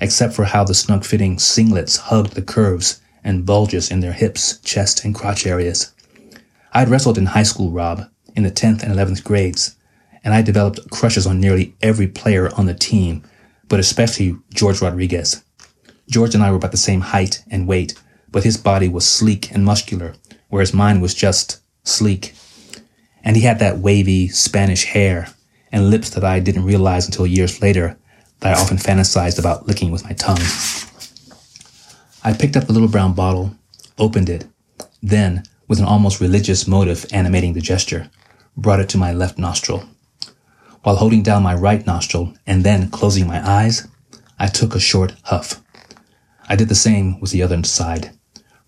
except 0.00 0.34
for 0.34 0.44
how 0.44 0.64
the 0.64 0.74
snug 0.74 1.04
fitting 1.04 1.36
singlets 1.36 1.98
hugged 1.98 2.32
the 2.32 2.42
curves 2.42 3.00
and 3.22 3.46
bulges 3.46 3.90
in 3.90 4.00
their 4.00 4.12
hips, 4.12 4.58
chest, 4.58 5.04
and 5.04 5.14
crotch 5.14 5.46
areas. 5.46 5.92
I 6.72 6.80
had 6.80 6.88
wrestled 6.88 7.18
in 7.18 7.26
high 7.26 7.42
school, 7.42 7.70
Rob, 7.70 8.08
in 8.34 8.42
the 8.42 8.50
10th 8.50 8.82
and 8.82 8.92
11th 8.92 9.22
grades, 9.22 9.76
and 10.24 10.32
I 10.34 10.42
developed 10.42 10.90
crushes 10.90 11.26
on 11.26 11.40
nearly 11.40 11.74
every 11.82 12.06
player 12.08 12.50
on 12.56 12.66
the 12.66 12.74
team, 12.74 13.22
but 13.72 13.80
especially 13.80 14.36
George 14.52 14.82
Rodriguez. 14.82 15.42
George 16.06 16.34
and 16.34 16.44
I 16.44 16.50
were 16.50 16.58
about 16.58 16.72
the 16.72 16.76
same 16.76 17.00
height 17.00 17.42
and 17.50 17.66
weight, 17.66 17.94
but 18.30 18.44
his 18.44 18.58
body 18.58 18.86
was 18.86 19.06
sleek 19.06 19.50
and 19.50 19.64
muscular, 19.64 20.12
whereas 20.50 20.74
mine 20.74 21.00
was 21.00 21.14
just 21.14 21.62
sleek. 21.82 22.34
And 23.24 23.34
he 23.34 23.44
had 23.44 23.60
that 23.60 23.78
wavy 23.78 24.28
Spanish 24.28 24.84
hair 24.84 25.28
and 25.72 25.88
lips 25.88 26.10
that 26.10 26.22
I 26.22 26.38
didn't 26.38 26.66
realize 26.66 27.06
until 27.06 27.26
years 27.26 27.62
later 27.62 27.96
that 28.40 28.54
I 28.54 28.60
often 28.60 28.76
fantasized 28.76 29.38
about 29.38 29.66
licking 29.66 29.90
with 29.90 30.04
my 30.04 30.12
tongue. 30.12 30.44
I 32.22 32.36
picked 32.38 32.58
up 32.58 32.66
the 32.66 32.74
little 32.74 32.88
brown 32.88 33.14
bottle, 33.14 33.56
opened 33.96 34.28
it, 34.28 34.44
then, 35.02 35.44
with 35.66 35.78
an 35.78 35.86
almost 35.86 36.20
religious 36.20 36.66
motive 36.66 37.06
animating 37.10 37.54
the 37.54 37.62
gesture, 37.62 38.10
brought 38.54 38.80
it 38.80 38.90
to 38.90 38.98
my 38.98 39.14
left 39.14 39.38
nostril. 39.38 39.88
While 40.82 40.96
holding 40.96 41.22
down 41.22 41.44
my 41.44 41.54
right 41.54 41.86
nostril 41.86 42.34
and 42.44 42.64
then 42.64 42.90
closing 42.90 43.28
my 43.28 43.40
eyes, 43.48 43.86
I 44.36 44.48
took 44.48 44.74
a 44.74 44.80
short 44.80 45.14
huff. 45.22 45.62
I 46.48 46.56
did 46.56 46.68
the 46.68 46.74
same 46.74 47.20
with 47.20 47.30
the 47.30 47.42
other 47.42 47.62
side, 47.62 48.10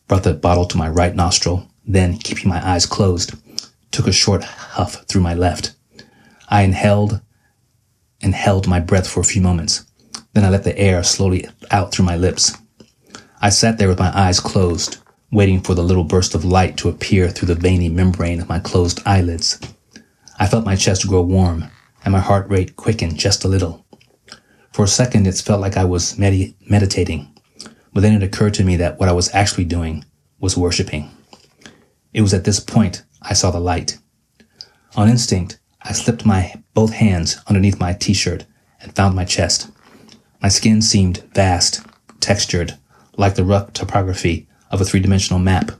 brought 0.06 0.22
the 0.22 0.32
bottle 0.32 0.64
to 0.66 0.76
my 0.76 0.88
right 0.88 1.14
nostril, 1.14 1.68
then, 1.84 2.16
keeping 2.18 2.48
my 2.48 2.64
eyes 2.64 2.86
closed, 2.86 3.34
took 3.90 4.06
a 4.06 4.12
short 4.12 4.44
huff 4.44 5.04
through 5.06 5.22
my 5.22 5.34
left. 5.34 5.74
I 6.48 6.62
inhaled 6.62 7.20
and 8.22 8.32
held 8.32 8.68
my 8.68 8.78
breath 8.78 9.08
for 9.08 9.20
a 9.20 9.24
few 9.24 9.42
moments. 9.42 9.84
Then 10.34 10.44
I 10.44 10.50
let 10.50 10.62
the 10.62 10.78
air 10.78 11.02
slowly 11.02 11.48
out 11.72 11.92
through 11.92 12.04
my 12.04 12.16
lips. 12.16 12.56
I 13.42 13.50
sat 13.50 13.76
there 13.78 13.88
with 13.88 13.98
my 13.98 14.16
eyes 14.16 14.38
closed, 14.38 14.98
waiting 15.32 15.60
for 15.60 15.74
the 15.74 15.82
little 15.82 16.04
burst 16.04 16.36
of 16.36 16.44
light 16.44 16.76
to 16.76 16.88
appear 16.88 17.28
through 17.28 17.48
the 17.48 17.60
veiny 17.60 17.88
membrane 17.88 18.40
of 18.40 18.48
my 18.48 18.60
closed 18.60 19.00
eyelids. 19.04 19.58
I 20.38 20.46
felt 20.46 20.64
my 20.64 20.76
chest 20.76 21.08
grow 21.08 21.22
warm 21.22 21.70
and 22.04 22.12
my 22.12 22.20
heart 22.20 22.48
rate 22.48 22.76
quickened 22.76 23.18
just 23.18 23.44
a 23.44 23.48
little. 23.48 23.84
For 24.72 24.84
a 24.84 24.88
second, 24.88 25.26
it 25.26 25.36
felt 25.36 25.60
like 25.60 25.76
I 25.76 25.84
was 25.84 26.18
med- 26.18 26.54
meditating, 26.68 27.32
but 27.92 28.02
then 28.02 28.14
it 28.14 28.22
occurred 28.22 28.54
to 28.54 28.64
me 28.64 28.76
that 28.76 28.98
what 28.98 29.08
I 29.08 29.12
was 29.12 29.34
actually 29.34 29.64
doing 29.64 30.04
was 30.38 30.56
worshiping. 30.56 31.10
It 32.12 32.22
was 32.22 32.34
at 32.34 32.44
this 32.44 32.60
point 32.60 33.04
I 33.22 33.32
saw 33.34 33.50
the 33.50 33.60
light. 33.60 33.98
On 34.96 35.08
instinct, 35.08 35.58
I 35.82 35.92
slipped 35.92 36.24
my 36.24 36.62
both 36.74 36.92
hands 36.92 37.40
underneath 37.46 37.80
my 37.80 37.92
t-shirt 37.92 38.46
and 38.80 38.94
found 38.94 39.16
my 39.16 39.24
chest. 39.24 39.70
My 40.42 40.48
skin 40.48 40.82
seemed 40.82 41.24
vast, 41.34 41.84
textured, 42.20 42.78
like 43.16 43.34
the 43.34 43.44
rough 43.44 43.72
topography 43.72 44.48
of 44.70 44.80
a 44.80 44.84
three-dimensional 44.84 45.38
map, 45.38 45.72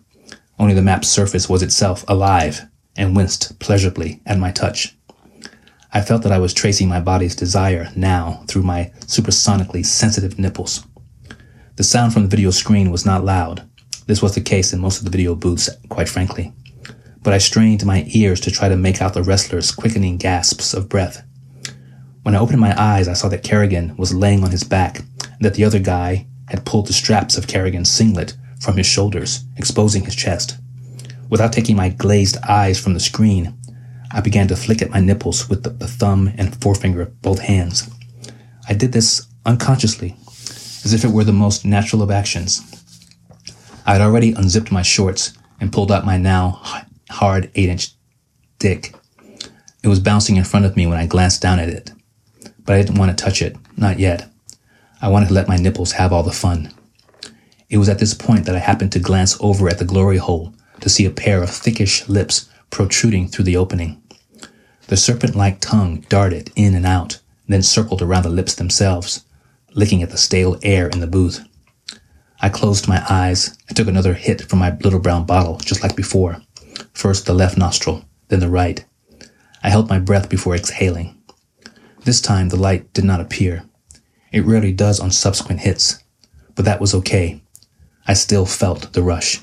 only 0.59 0.75
the 0.75 0.83
map's 0.83 1.09
surface 1.09 1.49
was 1.49 1.63
itself 1.63 2.05
alive 2.07 2.67
and 2.97 3.17
winced 3.17 3.59
pleasurably 3.59 4.21
at 4.25 4.39
my 4.39 4.53
touch. 4.53 4.97
I 5.97 6.03
felt 6.03 6.25
that 6.25 6.33
I 6.33 6.39
was 6.39 6.53
tracing 6.53 6.89
my 6.89 7.01
body's 7.01 7.37
desire 7.37 7.89
now 7.95 8.43
through 8.49 8.65
my 8.65 8.91
supersonically 9.07 9.87
sensitive 9.87 10.41
nipples. 10.41 10.85
The 11.77 11.85
sound 11.85 12.13
from 12.13 12.23
the 12.23 12.29
video 12.29 12.51
screen 12.51 12.91
was 12.91 13.07
not 13.07 13.25
loud. 13.25 13.63
This 14.07 14.21
was 14.21 14.35
the 14.35 14.41
case 14.41 14.73
in 14.73 14.81
most 14.81 14.99
of 14.99 15.05
the 15.05 15.11
video 15.11 15.37
booths, 15.37 15.71
quite 15.89 16.09
frankly. 16.09 16.53
But 17.23 17.33
I 17.33 17.39
strained 17.39 17.87
my 17.87 18.05
ears 18.09 18.41
to 18.41 18.51
try 18.51 18.69
to 18.69 18.77
make 18.77 19.01
out 19.01 19.15
the 19.15 19.23
wrestler's 19.23 19.71
quickening 19.71 20.17
gasps 20.17 20.75
of 20.75 20.89
breath. 20.89 21.23
When 22.23 22.35
I 22.35 22.39
opened 22.39 22.61
my 22.61 22.75
eyes, 22.77 23.07
I 23.07 23.13
saw 23.13 23.29
that 23.29 23.45
Carrigan 23.45 23.97
was 23.97 24.13
laying 24.13 24.43
on 24.43 24.51
his 24.51 24.65
back, 24.65 24.99
and 24.99 25.43
that 25.43 25.55
the 25.55 25.65
other 25.65 25.79
guy, 25.79 26.27
had 26.49 26.67
pulled 26.67 26.89
the 26.89 26.93
straps 26.93 27.39
of 27.39 27.47
Carrigan's 27.47 27.91
singlet 27.91 28.37
from 28.61 28.77
his 28.77 28.87
shoulders, 28.87 29.45
exposing 29.57 30.05
his 30.05 30.17
chest. 30.17 30.59
Without 31.31 31.53
taking 31.53 31.77
my 31.77 31.89
glazed 31.89 32.37
eyes 32.49 32.81
from 32.81 32.95
the 32.95 33.01
screen, 33.01 33.57
I 34.15 34.21
began 34.21 34.47
to 34.49 34.57
flick 34.57 34.81
at 34.81 34.91
my 34.91 35.01
nipples 35.01 35.49
with 35.49 35.65
the, 35.65 35.71
the 35.71 35.89
thumb 35.89 36.33
and 36.39 36.55
forefinger 36.63 37.03
of 37.03 37.21
both 37.21 37.41
hands. 37.41 37.91
I 38.69 38.73
did 38.73 38.93
this 38.93 39.27
unconsciously, 39.45 40.17
as 40.85 40.95
if 40.95 41.05
it 41.05 41.11
were 41.11 41.25
the 41.25 41.33
most 41.33 41.65
natural 41.65 42.01
of 42.01 42.13
actions. 42.13 42.63
I 43.85 43.95
had 43.95 44.01
already 44.01 44.33
unzipped 44.33 44.71
my 44.71 44.83
shorts 44.83 45.37
and 45.61 45.73
pulled 45.73 45.91
out 45.91 46.07
my 46.07 46.17
now 46.17 46.61
hard 47.11 47.51
eight 47.57 47.69
inch 47.69 47.91
dick. 48.61 48.95
It 49.83 49.89
was 49.89 49.99
bouncing 49.99 50.37
in 50.37 50.45
front 50.45 50.65
of 50.65 50.77
me 50.77 50.87
when 50.87 50.97
I 50.97 51.07
glanced 51.07 51.43
down 51.43 51.59
at 51.59 51.69
it. 51.69 51.91
But 52.65 52.77
I 52.77 52.83
didn't 52.83 52.99
want 52.99 53.17
to 53.17 53.25
touch 53.25 53.43
it, 53.43 53.57
not 53.77 53.99
yet. 53.99 54.31
I 55.03 55.09
wanted 55.09 55.29
to 55.29 55.35
let 55.35 55.49
my 55.49 55.57
nipples 55.57 55.93
have 55.93 56.13
all 56.13 56.23
the 56.23 56.31
fun. 56.31 56.73
It 57.69 57.79
was 57.79 57.89
at 57.89 57.99
this 57.99 58.15
point 58.15 58.47
that 58.47 58.55
I 58.55 58.61
happened 58.61 58.93
to 58.93 59.01
glance 59.01 59.37
over 59.41 59.69
at 59.69 59.81
the 59.81 59.85
glory 59.85 60.19
hole 60.19 60.55
to 60.81 60.89
see 60.89 61.05
a 61.05 61.11
pair 61.11 61.43
of 61.43 61.51
thickish 61.51 62.09
lips 62.09 62.49
protruding 62.71 63.29
through 63.29 63.45
the 63.45 63.57
opening. 63.57 64.01
The 64.87 64.97
serpent 64.97 65.35
like 65.35 65.61
tongue 65.61 66.05
darted 66.09 66.53
in 66.57 66.75
and 66.75 66.85
out, 66.85 67.21
then 67.49 67.63
circled 67.63 68.03
around 68.03 68.25
the 68.25 68.29
lips 68.29 68.55
themselves, 68.55 69.25
licking 69.75 70.03
at 70.03 70.11
the 70.11 70.19
stale 70.19 70.59
air 70.63 70.89
in 70.89 71.01
the 71.01 71.07
booth. 71.07 71.45
I 72.41 72.51
closed 72.51 72.87
my 72.87 73.05
eyes 73.09 73.57
and 73.67 73.77
took 73.77 73.89
another 73.89 74.15
hit 74.15 74.43
from 74.43 74.59
my 74.59 74.77
little 74.83 75.01
brown 75.01 75.25
bottle, 75.25 75.57
just 75.59 75.83
like 75.83 75.97
before. 75.97 76.43
First 76.93 77.25
the 77.25 77.33
left 77.33 77.57
nostril, 77.57 78.05
then 78.29 78.41
the 78.41 78.51
right. 78.51 78.85
I 79.63 79.71
held 79.71 79.89
my 79.89 79.99
breath 79.99 80.29
before 80.29 80.55
exhaling. 80.55 81.17
This 82.05 82.21
time 82.21 82.51
the 82.51 82.57
light 82.57 82.93
did 82.93 83.05
not 83.05 83.21
appear. 83.21 83.65
It 84.31 84.45
rarely 84.45 84.73
does 84.73 85.01
on 85.01 85.11
subsequent 85.11 85.61
hits, 85.61 86.05
but 86.55 86.67
that 86.67 86.81
was 86.81 86.95
okay. 86.95 87.41
I 88.07 88.13
still 88.13 88.45
felt 88.45 88.93
the 88.93 89.03
rush. 89.03 89.41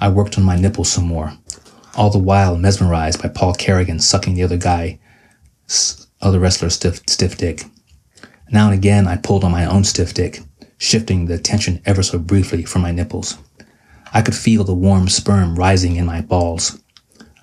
I 0.00 0.08
worked 0.08 0.36
on 0.36 0.44
my 0.44 0.56
nipples 0.56 0.90
some 0.90 1.04
more, 1.06 1.34
all 2.00 2.08
the 2.08 2.18
while 2.18 2.56
mesmerized 2.56 3.20
by 3.20 3.28
Paul 3.28 3.52
Carrigan 3.52 4.00
sucking 4.00 4.32
the 4.32 4.42
other 4.42 4.56
guy, 4.56 4.98
other 6.22 6.40
wrestler's 6.40 6.72
stiff, 6.72 7.02
stiff 7.06 7.36
dick. 7.36 7.64
Now 8.50 8.70
and 8.70 8.74
again, 8.74 9.06
I 9.06 9.18
pulled 9.18 9.44
on 9.44 9.52
my 9.52 9.66
own 9.66 9.84
stiff 9.84 10.14
dick, 10.14 10.40
shifting 10.78 11.26
the 11.26 11.36
tension 11.36 11.82
ever 11.84 12.02
so 12.02 12.18
briefly 12.18 12.64
from 12.64 12.80
my 12.80 12.90
nipples. 12.90 13.36
I 14.14 14.22
could 14.22 14.34
feel 14.34 14.64
the 14.64 14.72
warm 14.72 15.10
sperm 15.10 15.56
rising 15.56 15.96
in 15.96 16.06
my 16.06 16.22
balls. 16.22 16.80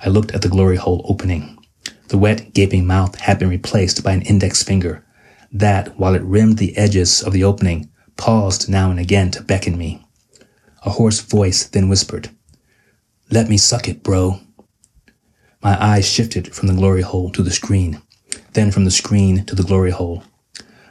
I 0.03 0.09
looked 0.09 0.31
at 0.31 0.41
the 0.41 0.49
glory 0.49 0.77
hole 0.77 1.05
opening. 1.07 1.59
The 2.07 2.17
wet, 2.17 2.55
gaping 2.55 2.87
mouth 2.87 3.13
had 3.19 3.37
been 3.37 3.49
replaced 3.49 4.03
by 4.03 4.13
an 4.13 4.23
index 4.23 4.63
finger 4.63 5.05
that, 5.51 5.99
while 5.99 6.15
it 6.15 6.23
rimmed 6.23 6.57
the 6.57 6.75
edges 6.75 7.21
of 7.21 7.31
the 7.31 7.43
opening, 7.43 7.91
paused 8.15 8.67
now 8.67 8.89
and 8.89 8.99
again 8.99 9.29
to 9.31 9.43
beckon 9.43 9.77
me. 9.77 10.03
A 10.83 10.89
hoarse 10.89 11.19
voice 11.19 11.67
then 11.67 11.89
whispered, 11.89 12.31
Let 13.29 13.49
me 13.49 13.57
suck 13.57 13.87
it, 13.87 14.01
bro. 14.01 14.41
My 15.67 15.85
eyes 15.85 16.09
shifted 16.09 16.55
from 16.55 16.69
the 16.69 16.73
glory 16.75 17.01
hole 17.01 17.29
to 17.31 17.43
the 17.43 17.51
screen, 17.51 18.01
then 18.53 18.71
from 18.71 18.85
the 18.85 18.89
screen 18.89 19.43
to 19.47 19.53
the 19.53 19.63
glory 19.63 19.91
hole. 19.91 20.23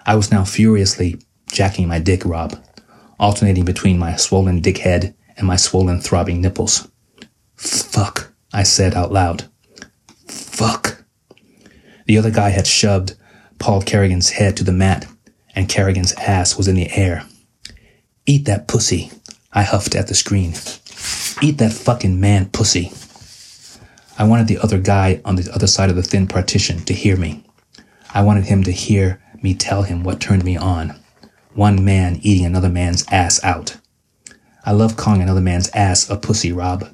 I 0.04 0.16
was 0.16 0.30
now 0.30 0.44
furiously 0.44 1.18
jacking 1.50 1.88
my 1.88 1.98
dick, 1.98 2.26
Rob, 2.26 2.62
alternating 3.18 3.64
between 3.64 3.98
my 3.98 4.16
swollen 4.16 4.60
dick 4.60 4.76
head 4.76 5.14
and 5.38 5.46
my 5.46 5.56
swollen 5.56 6.02
throbbing 6.02 6.42
nipples. 6.42 6.88
Fuck, 7.54 8.34
I 8.52 8.64
said 8.64 8.92
out 8.92 9.10
loud. 9.10 9.46
Fuck. 10.28 11.02
The 12.04 12.18
other 12.18 12.30
guy 12.30 12.50
had 12.50 12.66
shoved 12.66 13.16
Paul 13.58 13.80
Carrigan's 13.80 14.28
head 14.28 14.58
to 14.58 14.64
the 14.64 14.72
mat, 14.72 15.06
and 15.54 15.70
Carrigan's 15.70 16.12
ass 16.18 16.58
was 16.58 16.68
in 16.68 16.74
the 16.74 16.90
air. 16.90 17.24
Eat 18.26 18.44
that 18.44 18.68
pussy, 18.68 19.10
I 19.54 19.62
huffed 19.62 19.94
at 19.94 20.08
the 20.08 20.14
screen. 20.14 20.52
Eat 21.40 21.56
that 21.56 21.72
fucking 21.72 22.20
man 22.20 22.50
pussy. 22.50 22.92
I 24.18 24.24
wanted 24.24 24.48
the 24.48 24.58
other 24.58 24.78
guy 24.78 25.20
on 25.26 25.36
the 25.36 25.52
other 25.52 25.66
side 25.66 25.90
of 25.90 25.96
the 25.96 26.02
thin 26.02 26.26
partition 26.26 26.82
to 26.86 26.94
hear 26.94 27.16
me. 27.16 27.44
I 28.14 28.22
wanted 28.22 28.44
him 28.44 28.64
to 28.64 28.72
hear 28.72 29.22
me 29.42 29.54
tell 29.54 29.82
him 29.82 30.04
what 30.04 30.20
turned 30.20 30.42
me 30.42 30.56
on. 30.56 30.98
One 31.52 31.84
man 31.84 32.18
eating 32.22 32.46
another 32.46 32.70
man's 32.70 33.04
ass 33.10 33.44
out. 33.44 33.76
I 34.64 34.72
love 34.72 34.96
calling 34.96 35.20
another 35.20 35.42
man's 35.42 35.68
ass 35.74 36.08
a 36.08 36.16
pussy, 36.16 36.50
Rob. 36.50 36.88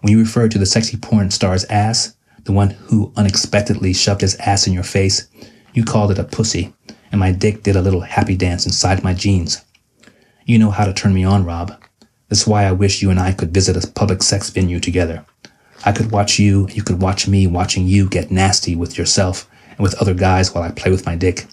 When 0.00 0.10
you 0.10 0.18
refer 0.18 0.48
to 0.48 0.58
the 0.58 0.64
sexy 0.64 0.96
porn 0.96 1.30
star's 1.30 1.64
ass, 1.66 2.16
the 2.44 2.52
one 2.52 2.70
who 2.70 3.12
unexpectedly 3.14 3.92
shoved 3.92 4.22
his 4.22 4.34
ass 4.36 4.66
in 4.66 4.72
your 4.72 4.82
face, 4.82 5.28
you 5.74 5.84
called 5.84 6.12
it 6.12 6.18
a 6.18 6.24
pussy, 6.24 6.72
and 7.12 7.20
my 7.20 7.30
dick 7.30 7.62
did 7.62 7.76
a 7.76 7.82
little 7.82 8.00
happy 8.00 8.36
dance 8.36 8.64
inside 8.64 9.04
my 9.04 9.12
jeans. 9.12 9.62
You 10.46 10.58
know 10.58 10.70
how 10.70 10.86
to 10.86 10.94
turn 10.94 11.12
me 11.12 11.24
on, 11.24 11.44
Rob. 11.44 11.78
That's 12.28 12.46
why 12.46 12.64
I 12.64 12.72
wish 12.72 13.02
you 13.02 13.10
and 13.10 13.20
I 13.20 13.32
could 13.32 13.52
visit 13.52 13.82
a 13.82 13.86
public 13.92 14.22
sex 14.22 14.48
venue 14.50 14.80
together. 14.80 15.26
I 15.84 15.92
could 15.92 16.10
watch 16.10 16.38
you, 16.38 16.68
you 16.72 16.82
could 16.82 17.00
watch 17.00 17.28
me 17.28 17.46
watching 17.46 17.86
you 17.86 18.08
get 18.08 18.30
nasty 18.30 18.76
with 18.76 18.96
yourself 18.96 19.48
and 19.70 19.80
with 19.80 19.94
other 20.00 20.14
guys 20.14 20.54
while 20.54 20.64
I 20.64 20.70
play 20.70 20.90
with 20.90 21.06
my 21.06 21.16
dick. 21.16 21.46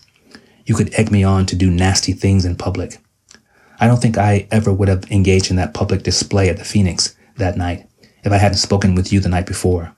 You 0.65 0.75
could 0.75 0.93
egg 0.93 1.11
me 1.11 1.23
on 1.23 1.45
to 1.47 1.55
do 1.55 1.69
nasty 1.69 2.13
things 2.13 2.45
in 2.45 2.55
public. 2.55 2.97
I 3.79 3.87
don't 3.87 4.01
think 4.01 4.17
I 4.17 4.47
ever 4.51 4.71
would 4.71 4.87
have 4.87 5.09
engaged 5.11 5.49
in 5.49 5.57
that 5.57 5.73
public 5.73 6.03
display 6.03 6.49
at 6.49 6.57
the 6.57 6.63
Phoenix 6.63 7.15
that 7.37 7.57
night 7.57 7.87
if 8.23 8.31
I 8.31 8.37
hadn't 8.37 8.59
spoken 8.59 8.95
with 8.95 9.11
you 9.11 9.19
the 9.19 9.29
night 9.29 9.47
before. 9.47 9.95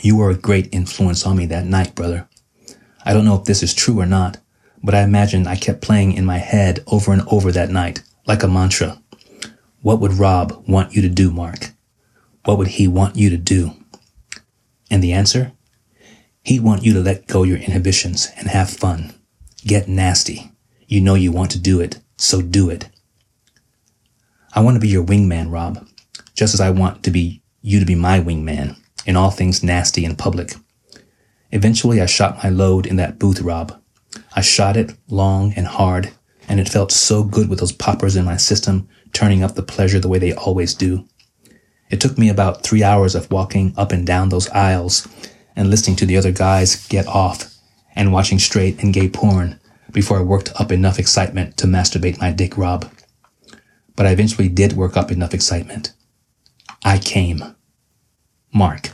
You 0.00 0.16
were 0.16 0.30
a 0.30 0.36
great 0.36 0.68
influence 0.72 1.26
on 1.26 1.36
me 1.36 1.46
that 1.46 1.66
night, 1.66 1.94
brother. 1.94 2.28
I 3.04 3.12
don't 3.12 3.24
know 3.24 3.36
if 3.36 3.44
this 3.44 3.62
is 3.62 3.74
true 3.74 4.00
or 4.00 4.06
not, 4.06 4.38
but 4.82 4.94
I 4.94 5.02
imagine 5.02 5.46
I 5.46 5.56
kept 5.56 5.82
playing 5.82 6.12
in 6.12 6.24
my 6.24 6.38
head 6.38 6.84
over 6.86 7.12
and 7.12 7.22
over 7.28 7.50
that 7.52 7.70
night, 7.70 8.02
like 8.26 8.42
a 8.42 8.48
mantra. 8.48 9.00
What 9.82 10.00
would 10.00 10.14
Rob 10.14 10.64
want 10.66 10.94
you 10.94 11.02
to 11.02 11.08
do, 11.08 11.30
Mark? 11.30 11.73
What 12.44 12.58
would 12.58 12.68
he 12.68 12.88
want 12.88 13.16
you 13.16 13.30
to 13.30 13.36
do? 13.36 13.72
And 14.90 15.02
the 15.02 15.12
answer? 15.12 15.52
He'd 16.42 16.62
want 16.62 16.84
you 16.84 16.92
to 16.92 17.00
let 17.00 17.26
go 17.26 17.42
your 17.42 17.58
inhibitions 17.58 18.28
and 18.36 18.48
have 18.48 18.68
fun. 18.68 19.14
Get 19.66 19.88
nasty. 19.88 20.52
You 20.86 21.00
know 21.00 21.14
you 21.14 21.32
want 21.32 21.50
to 21.52 21.58
do 21.58 21.80
it 21.80 22.00
so 22.16 22.42
do 22.42 22.70
it. 22.70 22.88
I 24.54 24.60
want 24.60 24.76
to 24.76 24.80
be 24.80 24.88
your 24.88 25.04
wingman, 25.04 25.50
Rob, 25.50 25.86
just 26.34 26.54
as 26.54 26.60
I 26.60 26.70
want 26.70 27.02
to 27.04 27.10
be 27.10 27.42
you 27.60 27.80
to 27.80 27.86
be 27.86 27.94
my 27.94 28.20
wingman 28.20 28.76
in 29.06 29.16
all 29.16 29.30
things 29.30 29.62
nasty 29.62 30.04
and 30.04 30.18
public. 30.18 30.54
Eventually, 31.50 32.00
I 32.00 32.06
shot 32.06 32.42
my 32.42 32.50
load 32.50 32.86
in 32.86 32.96
that 32.96 33.18
booth, 33.18 33.40
Rob. 33.40 33.80
I 34.34 34.42
shot 34.42 34.76
it 34.76 34.92
long 35.08 35.52
and 35.54 35.66
hard, 35.66 36.12
and 36.48 36.60
it 36.60 36.68
felt 36.68 36.92
so 36.92 37.24
good 37.24 37.48
with 37.48 37.60
those 37.60 37.72
poppers 37.72 38.16
in 38.16 38.24
my 38.24 38.36
system 38.36 38.88
turning 39.12 39.42
up 39.42 39.54
the 39.54 39.62
pleasure 39.62 39.98
the 39.98 40.08
way 40.08 40.18
they 40.18 40.32
always 40.32 40.74
do. 40.74 41.06
It 41.90 42.00
took 42.00 42.18
me 42.18 42.28
about 42.28 42.62
three 42.62 42.82
hours 42.82 43.14
of 43.14 43.30
walking 43.30 43.74
up 43.76 43.92
and 43.92 44.06
down 44.06 44.28
those 44.28 44.48
aisles 44.50 45.06
and 45.56 45.70
listening 45.70 45.96
to 45.96 46.06
the 46.06 46.16
other 46.16 46.32
guys 46.32 46.86
get 46.88 47.06
off 47.06 47.54
and 47.94 48.12
watching 48.12 48.38
straight 48.38 48.82
and 48.82 48.92
gay 48.92 49.08
porn 49.08 49.60
before 49.92 50.18
I 50.18 50.22
worked 50.22 50.52
up 50.60 50.72
enough 50.72 50.98
excitement 50.98 51.56
to 51.58 51.66
masturbate 51.66 52.20
my 52.20 52.32
dick 52.32 52.58
Rob. 52.58 52.90
But 53.96 54.06
I 54.06 54.10
eventually 54.10 54.48
did 54.48 54.72
work 54.72 54.96
up 54.96 55.12
enough 55.12 55.34
excitement. 55.34 55.92
I 56.84 56.98
came. 56.98 57.54
Mark. 58.52 58.90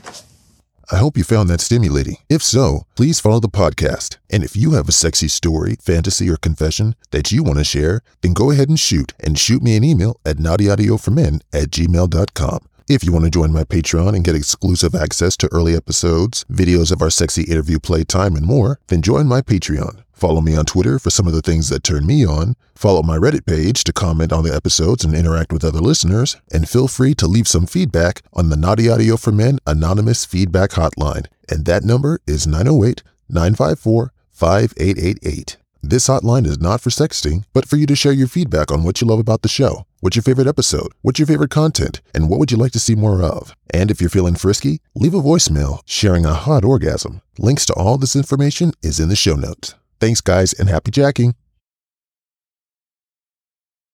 I 0.93 0.97
hope 0.97 1.17
you 1.17 1.23
found 1.23 1.49
that 1.49 1.61
stimulating. 1.61 2.17
If 2.29 2.43
so, 2.43 2.85
please 2.97 3.21
follow 3.21 3.39
the 3.39 3.49
podcast. 3.49 4.17
And 4.29 4.43
if 4.43 4.57
you 4.57 4.73
have 4.73 4.89
a 4.89 4.93
sexy 4.93 5.29
story, 5.29 5.77
fantasy, 5.81 6.29
or 6.29 6.37
confession 6.37 6.97
that 7.13 7.31
you 7.31 7.45
want 7.45 7.59
to 7.59 7.65
share, 7.65 8.01
then 8.23 8.33
go 8.33 8.51
ahead 8.51 8.69
and 8.69 8.79
shoot 8.79 9.13
and 9.21 9.39
shoot 9.39 9.63
me 9.63 9.77
an 9.77 9.85
email 9.85 10.19
at 10.27 10.39
naughtyaudioformen 10.39 11.43
at 11.53 11.71
gmail.com. 11.71 12.67
If 12.91 13.05
you 13.05 13.13
want 13.13 13.25
to 13.25 13.31
join 13.31 13.53
my 13.53 13.63
Patreon 13.63 14.17
and 14.17 14.25
get 14.25 14.35
exclusive 14.35 14.97
access 14.97 15.37
to 15.37 15.53
early 15.53 15.77
episodes, 15.77 16.45
videos 16.51 16.91
of 16.91 17.01
our 17.01 17.09
sexy 17.09 17.45
interview 17.45 17.79
playtime, 17.79 18.35
and 18.35 18.45
more, 18.45 18.81
then 18.89 19.01
join 19.01 19.29
my 19.29 19.43
Patreon. 19.43 20.03
Follow 20.13 20.41
me 20.41 20.57
on 20.57 20.65
Twitter 20.65 20.99
for 20.99 21.09
some 21.09 21.29
of 21.29 21.33
the 21.33 21.41
things 21.41 21.69
that 21.69 21.85
turn 21.85 22.05
me 22.05 22.27
on. 22.27 22.57
Follow 22.75 23.05
my 23.05 23.17
Reddit 23.17 23.47
page 23.47 23.85
to 23.85 23.93
comment 23.93 24.33
on 24.33 24.43
the 24.43 24.53
episodes 24.53 25.05
and 25.05 25.15
interact 25.15 25.53
with 25.53 25.65
other 25.65 25.79
listeners. 25.79 26.37
And 26.53 26.69
feel 26.69 26.89
free 26.89 27.15
to 27.15 27.29
leave 27.29 27.47
some 27.47 27.67
feedback 27.67 28.23
on 28.33 28.49
the 28.49 28.57
Naughty 28.57 28.91
Audio 28.91 29.17
for 29.17 29.31
Men 29.31 29.61
Anonymous 29.69 30.25
Feedback 30.25 30.71
Hotline. 30.71 31.27
And 31.49 31.67
that 31.67 31.85
number 31.85 32.19
is 32.27 32.45
908 32.45 33.05
954 33.29 34.13
5888. 34.33 35.60
This 35.83 36.09
hotline 36.09 36.47
is 36.47 36.61
not 36.61 36.83
for 36.83 36.91
sexting, 36.91 37.45
but 37.55 37.67
for 37.67 37.77
you 37.77 37.87
to 37.87 37.97
share 37.97 38.13
your 38.13 38.29
feedback 38.29 38.71
on 38.71 38.85
what 38.85 39.01
you 39.01 39.07
love 39.07 39.19
about 39.19 39.41
the 39.41 39.49
show. 39.49 39.87
What's 40.01 40.15
your 40.15 40.23
favorite 40.23 40.47
episode? 40.47 40.89
What's 41.01 41.19
your 41.19 41.27
favorite 41.27 41.51
content? 41.51 42.03
And 42.15 42.29
what 42.29 42.39
would 42.39 42.53
you 42.53 42.59
like 42.59 42.73
to 42.73 42.79
see 42.79 42.95
more 42.95 43.23
of? 43.23 43.57
And 43.73 43.91
if 43.91 43.99
you're 43.99 44.11
feeling 44.11 44.35
frisky, 44.35 44.83
leave 44.95 45.15
a 45.15 45.23
voicemail 45.23 45.81
sharing 45.87 46.27
a 46.27 46.35
hot 46.35 46.67
orgasm. 46.67 47.23
Links 47.39 47.65
to 47.67 47.73
all 47.75 47.97
this 47.97 48.15
information 48.15 48.73
is 48.83 49.01
in 49.01 49.09
the 49.09 49.17
show 49.17 49.37
notes. 49.37 49.75
Thanks, 50.01 50.21
guys, 50.21 50.53
and 50.53 50.69
happy 50.69 50.91
jacking. 50.91 51.35